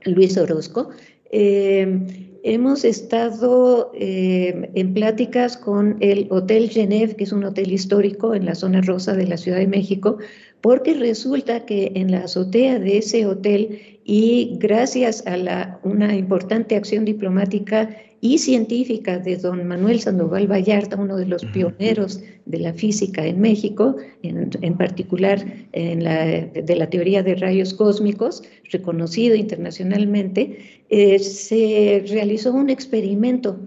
[0.05, 0.89] Luis Orozco.
[1.31, 8.53] hemos estado en pláticas con el Hotel Genève, que es un hotel histórico en la
[8.53, 10.19] zona rosa de la Ciudad de México,
[10.63, 16.77] porque resulta que en la azotea de ese hotel y gracias a la, una importante
[16.77, 17.89] acción diplomática
[18.21, 23.41] y científica de don Manuel Sandoval Vallarta, uno de los pioneros de la física en
[23.41, 28.41] México, en, particular en la, de la teoría de rayos cósmicos,
[28.71, 33.59] reconocido internacionalmente, eh, se realizó un experimento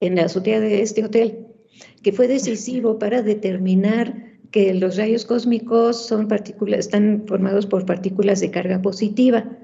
[0.00, 1.48] en la azotea de este hotel
[2.04, 6.28] que fue decisivo para determinar que los rayos cósmicos son
[6.68, 9.58] están formados por partículas de carga positiva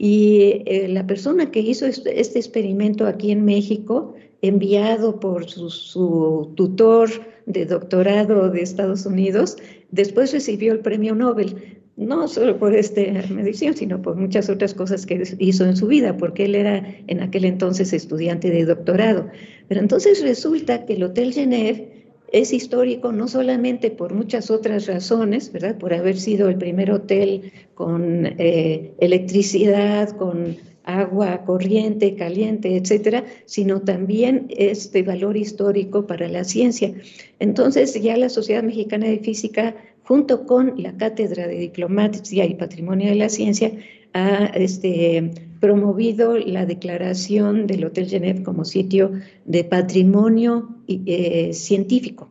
[0.00, 7.10] y eh, la persona que hizo este, experimento aquí en México, enviado por su, tutor
[7.46, 9.56] de doctorado de Estados Unidos,
[9.90, 15.04] después recibió el premio Nobel, no solo por esta medición, sino por muchas otras cosas
[15.04, 19.28] que hizo en su vida, porque él era en aquel entonces estudiante de doctorado.
[19.66, 21.97] Pero entonces resulta que el Hotel Genève
[22.32, 25.78] es histórico no solamente por muchas otras razones, ¿verdad?
[25.78, 33.82] Por haber sido el primer hotel con eh, electricidad, con agua corriente, caliente, etcétera, sino
[33.82, 36.94] también es de valor histórico para la ciencia.
[37.38, 43.10] Entonces, ya la Sociedad Mexicana de Física, junto con la Cátedra de Diplomacia y Patrimonio
[43.10, 43.70] de la Ciencia,
[44.14, 49.12] ha este, promovido la declaración del Hotel Genève como sitio
[49.44, 52.28] de patrimonio eh, científico,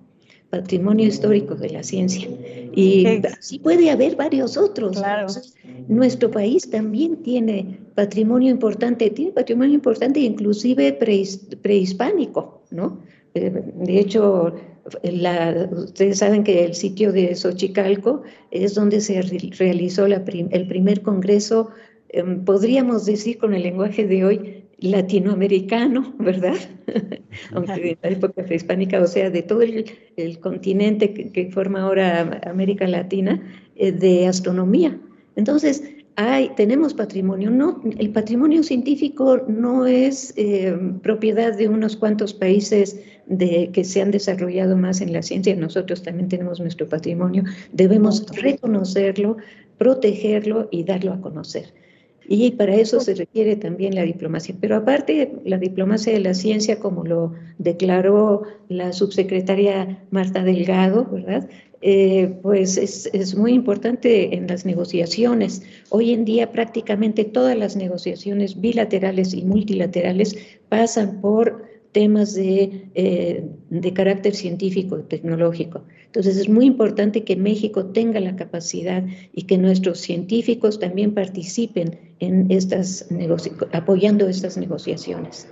[0.49, 2.28] patrimonio histórico de la ciencia.
[2.73, 3.05] Y
[3.39, 5.01] sí puede haber varios otros.
[5.88, 10.93] Nuestro país también tiene patrimonio importante, tiene patrimonio importante inclusive
[11.61, 12.99] prehispánico, ¿no?
[13.34, 14.53] Eh, de hecho,
[15.71, 21.69] ustedes saben que el sitio de Xochicalco es donde se realizó el primer congreso,
[22.10, 26.55] em, podríamos decir con el lenguaje de hoy, latinoamericano, ¿verdad?
[27.51, 29.86] Aunque en la época prehispánica, o sea, de todo el,
[30.39, 33.41] continente que, forma ahora América Latina,
[33.76, 34.99] eh, de astronomía.
[35.36, 35.84] Entonces,
[36.16, 37.51] hay, tenemos patrimonio.
[37.51, 44.01] No, el patrimonio científico no es eh, propiedad de unos cuantos países de, que se
[44.01, 45.55] han desarrollado más en la ciencia.
[45.55, 47.43] Nosotros también tenemos nuestro patrimonio.
[47.72, 49.38] Debemos reconocerlo,
[49.78, 51.72] protegerlo y darlo a conocer.
[52.28, 54.55] Y para eso se requiere también la diplomacia.
[54.59, 61.49] Pero aparte, la diplomacia de la ciencia, como lo declaró la subsecretaria Marta Delgado, ¿verdad?
[61.82, 65.61] Eh, pues es, muy importante en las negociaciones.
[65.89, 70.36] Hoy en día prácticamente todas las negociaciones bilaterales y multilaterales
[70.69, 71.65] pasan por
[71.98, 75.84] temas de, eh, de carácter científico y tecnológico.
[76.06, 82.16] Entonces es muy importante que México tenga la capacidad y que nuestros científicos también participen
[82.20, 83.08] en estas
[83.74, 85.52] apoyando estas negociaciones.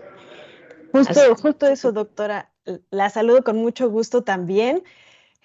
[0.91, 2.51] Justo, justo eso, doctora.
[2.91, 4.83] La saludo con mucho gusto también.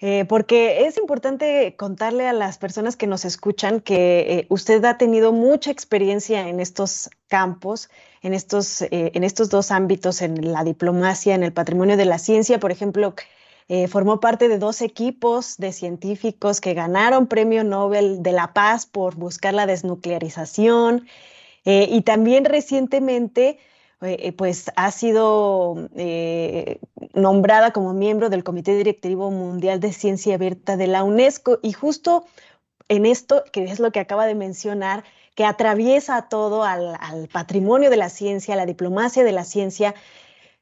[0.03, 4.97] Eh, porque es importante contarle a las personas que nos escuchan que eh, usted ha
[4.97, 7.87] tenido mucha experiencia en estos campos,
[8.23, 12.17] en estos, eh, en estos dos ámbitos, en la diplomacia, en el patrimonio de la
[12.17, 12.59] ciencia.
[12.59, 13.13] Por ejemplo,
[13.87, 19.15] formó parte de dos equipos de científicos que ganaron Premio Nobel de la Paz por
[19.15, 21.07] buscar la desnuclearización.
[21.63, 23.59] y también recientemente
[24.01, 26.79] eh, eh, pues ha sido eh,
[27.13, 31.59] nombrada como miembro del Comité Directivo Mundial de Ciencia Abierta de la UNESCO.
[31.61, 32.25] Y justo
[32.89, 35.03] en esto, que es lo que acaba de mencionar,
[35.35, 36.97] que atraviesa todo al,
[37.31, 39.93] patrimonio de la ciencia, la diplomacia de la ciencia,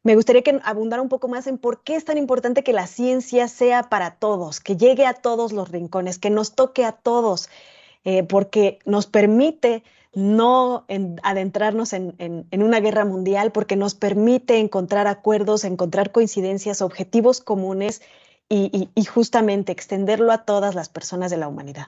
[0.03, 2.87] me gustaría que abundara un poco más en por qué es tan importante que la
[2.87, 7.49] ciencia sea para todos, que llegue a todos los rincones, que nos toque a todos,
[8.27, 9.83] porque nos permite
[10.13, 10.85] no
[11.23, 18.01] adentrarnos en, una guerra mundial porque nos permite encontrar acuerdos, encontrar coincidencias, objetivos comunes
[18.49, 21.87] y, justamente extenderlo a todas las personas de la humanidad.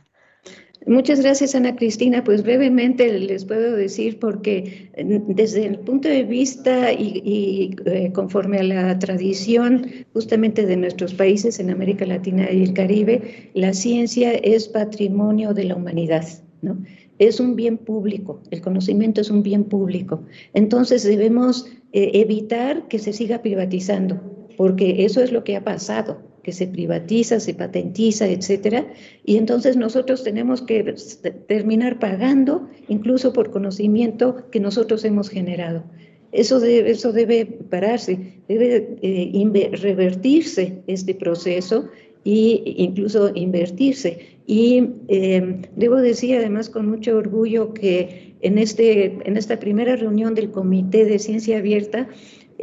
[0.87, 2.23] Muchas gracias, Ana Cristina.
[2.23, 4.89] Pues brevemente les puedo decir, porque
[5.27, 11.59] desde el punto de vista y, eh, conforme a la tradición justamente de nuestros países
[11.59, 16.27] en América Latina y el Caribe, la ciencia es patrimonio de la humanidad.
[16.61, 16.77] ¿no?
[17.21, 20.23] Es un bien público, el conocimiento es un bien público.
[20.55, 24.19] Entonces debemos eh, evitar que se siga privatizando,
[24.57, 28.87] porque eso es lo que ha pasado, que se privatiza, se patentiza, etcétera,
[29.23, 30.95] y entonces nosotros tenemos que
[31.47, 35.83] terminar pagando incluso por conocimiento que nosotros hemos generado.
[36.31, 38.17] Eso debe, eso debe pararse,
[38.47, 41.87] debe eh, revertirse este proceso
[42.25, 44.39] e incluso invertirse.
[44.45, 50.35] Y em, debo decir además con mucho orgullo que en, este, en esta primera reunión
[50.35, 52.09] del Comité de Ciencia Abierta,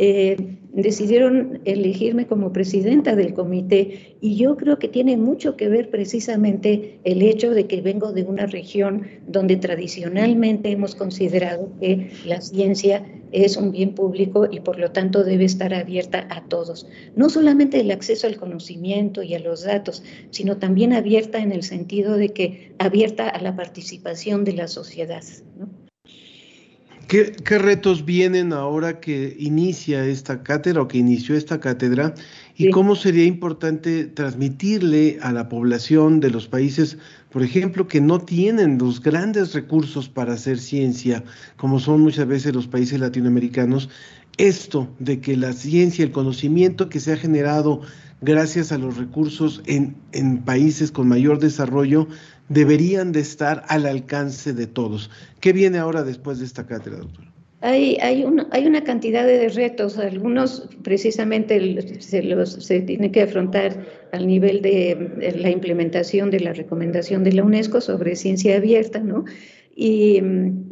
[0.01, 5.91] eh, decidieron elegirme como presidenta del comité y yo creo que tiene mucho que ver
[5.91, 12.41] precisamente el hecho de que vengo de una región donde tradicionalmente hemos considerado que la
[12.41, 16.87] ciencia es un bien público y por lo tanto debe estar abierta a todos.
[17.17, 21.65] No solamente el acceso al conocimiento y a los datos, sino también abierta en el
[21.65, 25.25] sentido de que abierta a la participación de la sociedad.
[27.09, 32.13] ¿Qué, retos vienen ahora que inicia esta cátedra o que inició esta cátedra?
[32.55, 36.99] ¿Y cómo sería importante transmitirle a la población de los países,
[37.31, 41.25] por ejemplo, que no tienen los grandes recursos para hacer ciencia,
[41.57, 43.89] como son muchas veces los países latinoamericanos,
[44.37, 47.81] esto de que la ciencia, el conocimiento que se ha generado
[48.21, 52.07] gracias a los recursos en, en países con mayor desarrollo,
[52.49, 55.11] deberían de estar al alcance de todos.
[55.41, 57.25] ¿Qué viene ahora después de esta cátedra, doctor?
[57.61, 63.85] Hay, hay, hay una cantidad de retos, algunos precisamente se, los, se tienen que afrontar
[64.13, 69.25] al nivel de la implementación de la recomendación de la UNESCO sobre ciencia abierta, ¿no?
[69.81, 70.21] Y,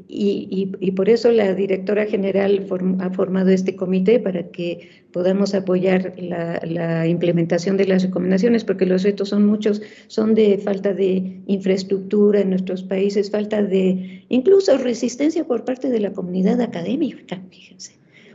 [0.08, 2.66] y, y, por eso la directora general
[2.98, 8.84] ha formado este comité para que podamos apoyar la, la, implementación de las recomendaciones, porque
[8.84, 14.76] los retos son muchos, son de falta de infraestructura en nuestros países, falta de incluso
[14.76, 17.92] resistencia por parte de la comunidad académica, fíjense.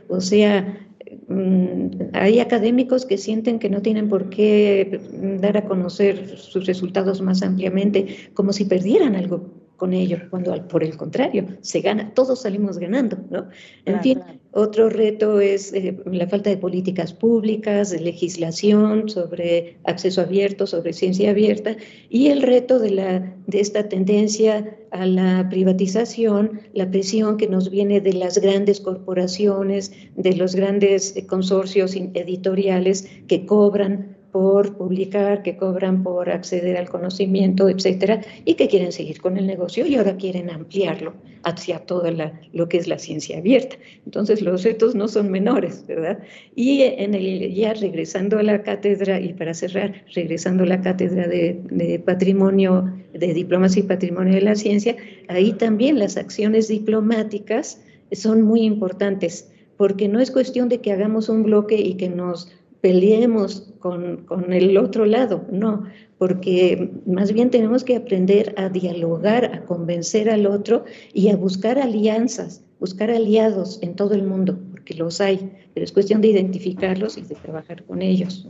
[0.08, 0.88] O sea,
[1.28, 5.02] mm, hay académicos que sienten que no tienen por qué
[5.38, 10.84] dar a conocer sus resultados más ampliamente, como si perdieran algo con ello, cuando por
[10.84, 13.48] el contrario, se gana, todos salimos ganando, ¿no?
[13.84, 14.20] En fin,
[14.52, 20.92] otro reto es eh, la falta de políticas públicas, de legislación sobre acceso abierto, sobre
[20.92, 21.76] ciencia abierta,
[22.08, 27.70] y el reto de, la, de esta tendencia a la privatización, la presión que nos
[27.70, 35.42] viene de las grandes corporaciones, de los grandes eh, consorcios editoriales que cobran por publicar,
[35.42, 39.96] que cobran por acceder al conocimiento, etcétera, y que quieren seguir con el negocio y
[39.96, 41.12] ahora quieren ampliarlo
[41.44, 42.10] hacia todo
[42.52, 43.76] lo que es la ciencia abierta.
[44.06, 46.20] Entonces, los retos no son menores, ¿verdad?
[46.56, 51.28] Y en el, ya regresando a la cátedra, y para cerrar, regresando a la cátedra
[51.28, 54.96] de, de patrimonio, de diplomacia y patrimonio de la ciencia,
[55.28, 61.28] ahí también las acciones diplomáticas son muy importantes, porque no es cuestión de que hagamos
[61.28, 62.50] un bloque y que nos
[62.82, 65.84] peleemos con, con, el otro lado, no,
[66.18, 71.78] porque más bien tenemos que aprender a dialogar, a convencer al otro y a buscar
[71.78, 77.16] alianzas, buscar aliados en todo el mundo, porque los hay, pero es cuestión de identificarlos
[77.16, 78.48] y de trabajar con ellos.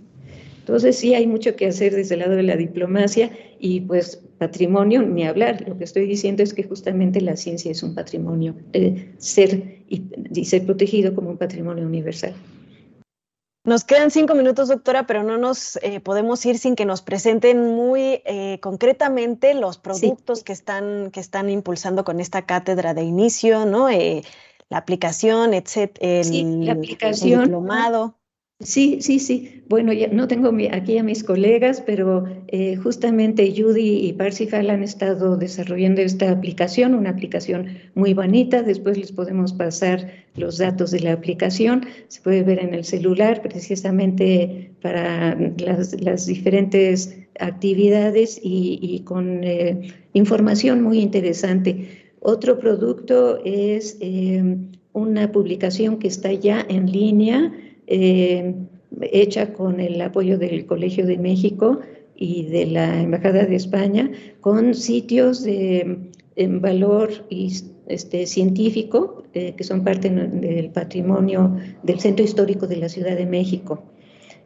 [0.61, 3.31] Entonces sí hay mucho que hacer desde el lado de la diplomacia
[3.61, 5.65] y pues patrimonio, ni hablar.
[5.69, 10.05] Lo que estoy diciendo es que justamente la ciencia es un patrimonio, de ser y,
[10.35, 12.33] y ser protegido como un patrimonio universal.
[13.65, 17.61] Nos quedan cinco minutos, doctora, pero no nos eh, podemos ir sin que nos presenten
[17.77, 23.65] muy eh, concretamente los productos que, están, que están impulsando con esta cátedra de inicio,
[23.65, 23.89] ¿no?
[23.89, 24.25] Eh,
[24.69, 28.19] la aplicación, etcétera, el, la aplicación, el diplomado.
[28.65, 29.63] Sí, sí, sí.
[29.69, 34.83] Bueno, ya no tengo aquí a mis colegas, pero eh, justamente Judy y Parsifal han
[34.83, 38.63] estado desarrollando esta aplicación, una aplicación muy bonita.
[38.63, 41.87] Después les podemos pasar los datos de la aplicación.
[42.09, 50.83] Se puede ver en el celular precisamente para las, diferentes actividades y, con eh, información
[50.83, 51.89] muy interesante.
[52.21, 54.57] Otro producto es eh,
[54.93, 57.53] una publicación que está ya en línea
[57.87, 58.55] eh,
[59.01, 61.81] hecha con el apoyo del Colegio de México
[62.15, 64.11] y de la Embajada de España,
[64.41, 65.99] con sitios de
[66.61, 67.11] valor
[67.87, 73.25] este, científico eh, que son parte del patrimonio del Centro Histórico de la Ciudad de
[73.25, 73.83] México.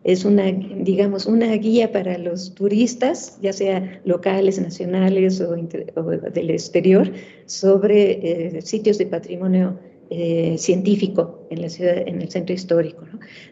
[0.04, 7.10] Es una, digamos, una guía para los turistas, ya sea locales, nacionales o, del exterior,
[7.46, 9.76] sobre eh, sitios de patrimonio
[10.10, 13.04] eh, científico en la ciudad, en el centro histórico.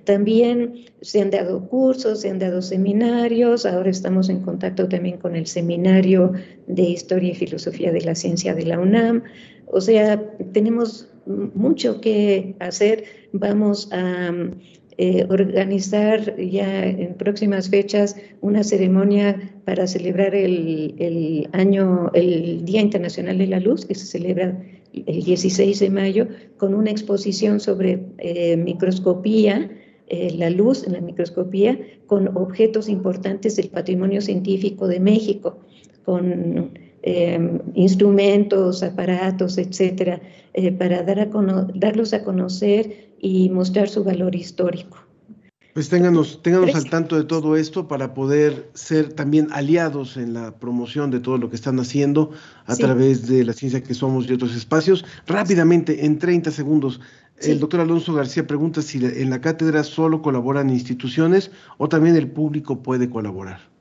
[0.04, 5.34] También se han dado cursos, se han dado seminarios, ahora estamos en contacto también con
[5.34, 6.32] el seminario
[6.66, 9.24] de Historia y Filosofía de la Ciencia de la UNAM.
[9.66, 13.04] O sea, tenemos mucho que hacer.
[13.32, 14.32] Vamos a
[14.96, 22.80] eh, organizar ya en próximas fechas una ceremonia para celebrar el, el, año, el Día
[22.80, 24.56] Internacional de la Luz, que se celebra
[25.06, 29.70] el 16 de mayo, con una exposición sobre eh, microscopía,
[30.06, 35.58] eh, la luz en la microscopía, con objetos importantes del patrimonio científico de México,
[36.04, 40.20] con eh, instrumentos, aparatos, etcétera,
[40.78, 41.30] para dar
[41.74, 45.03] darlos a conocer y mostrar su valor histórico.
[45.74, 50.56] Pues ténganos, ténganos al tanto de todo esto para poder ser también aliados en la
[50.56, 52.30] promoción de todo lo que están haciendo
[52.66, 55.04] a través de la ciencia que somos y otros espacios.
[55.26, 57.00] Rápidamente, en 30 segundos,
[57.40, 62.30] el doctor Alonso García pregunta si en la cátedra solo colaboran instituciones o también el
[62.30, 63.73] público puede colaborar.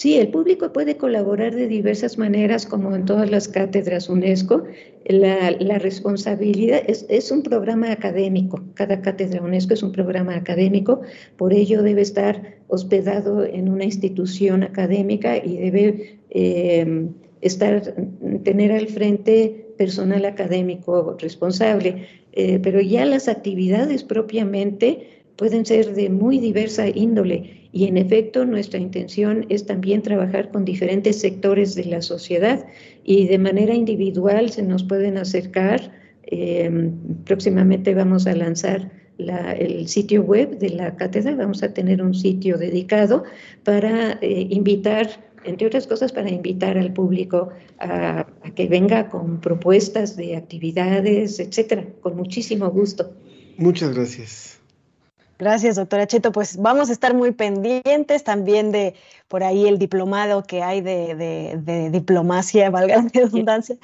[0.00, 4.64] Sí, el público puede colaborar de diversas maneras, como en todas las cátedras UNESCO.
[5.04, 8.64] La, responsabilidad es, un programa académico.
[8.72, 11.02] Cada cátedra UNESCO es un programa académico,
[11.36, 17.08] por ello debe estar hospedado en una institución académica y debe eh,
[17.42, 17.94] estar,
[18.42, 22.06] tener al frente personal académico responsable.
[22.32, 28.44] Eh, pero ya las actividades propiamente pueden ser de muy diversa índole y en efecto,
[28.44, 32.66] nuestra intención es también trabajar con diferentes sectores de la sociedad
[33.04, 35.92] y de manera individual se nos pueden acercar.
[36.24, 36.92] Em,
[37.24, 42.58] próximamente vamos a lanzar el sitio web de la cátedra, vamos a tener un sitio
[42.58, 43.24] dedicado
[43.64, 45.08] para eh, invitar,
[45.44, 51.40] entre otras cosas, para invitar al público a, a que venga con propuestas de actividades,
[51.40, 53.14] etcétera, con muchísimo gusto.
[53.56, 54.59] Muchas gracias.
[55.40, 56.32] Gracias, doctora Cheto.
[56.32, 58.94] Pues vamos a estar muy pendientes también de
[59.26, 63.78] por ahí el diplomado que hay de, diplomacia, valga la redundancia,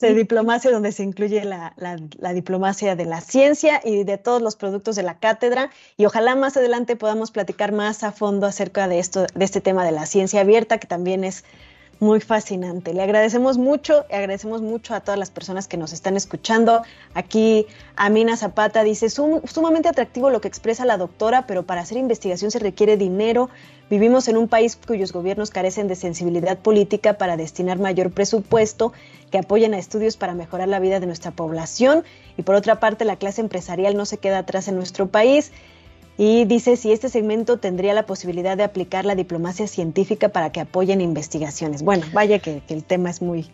[0.00, 1.72] de diplomacia donde se incluye la,
[2.34, 5.70] diplomacia de la ciencia y de todos los productos de la cátedra.
[5.96, 9.86] Y ojalá más adelante podamos platicar más a fondo acerca de esto, de este tema
[9.86, 11.42] de la ciencia abierta, que también es
[12.00, 12.94] muy fascinante.
[12.94, 16.82] Le agradecemos mucho, agradecemos mucho a todas las personas que nos están escuchando.
[17.14, 22.50] Aquí Amina Zapata dice, sumamente atractivo lo que expresa la doctora, pero para hacer investigación
[22.50, 23.50] se requiere dinero.
[23.90, 28.92] Vivimos en un país cuyos gobiernos carecen de sensibilidad política para destinar mayor presupuesto
[29.30, 32.04] que apoyen a estudios para mejorar la vida de nuestra población.
[32.36, 35.52] Y por otra parte, la clase empresarial no se queda atrás en nuestro país
[36.18, 40.60] y dice si este segmento tendría la posibilidad de aplicar la diplomacia científica para que
[40.60, 41.82] apoyen investigaciones.
[41.82, 43.46] Bueno, vaya que, el tema es muy...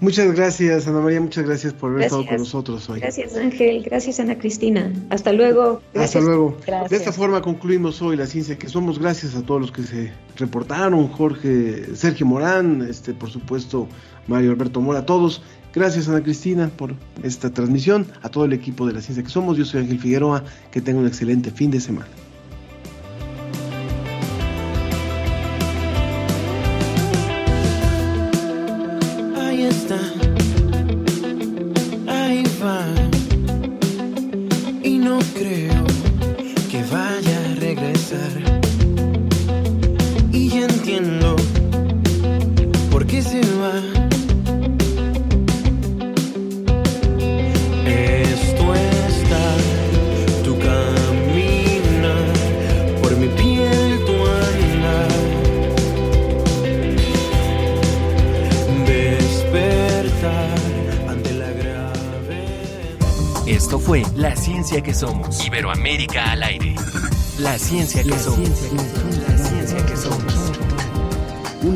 [0.00, 3.00] Muchas gracias, Ana María, muchas gracias por haber estado con nosotros hoy.
[3.00, 4.92] Gracias, Ángel, gracias, Ana Cristina.
[5.08, 5.80] Hasta luego.
[5.94, 6.58] Hasta luego.
[6.90, 8.98] De esta forma concluimos hoy la ciencia que somos.
[8.98, 13.88] Gracias a todos los que se reportaron, Jorge, Sergio Morán, este, por supuesto,
[14.26, 15.42] Mario Alberto Mora, a todos.
[15.74, 16.94] Gracias Ana Cristina por
[17.24, 19.56] esta transmisión, a todo el equipo de la ciencia que somos.
[19.56, 22.06] Yo soy Ángel Figueroa, que tenga un excelente fin de semana.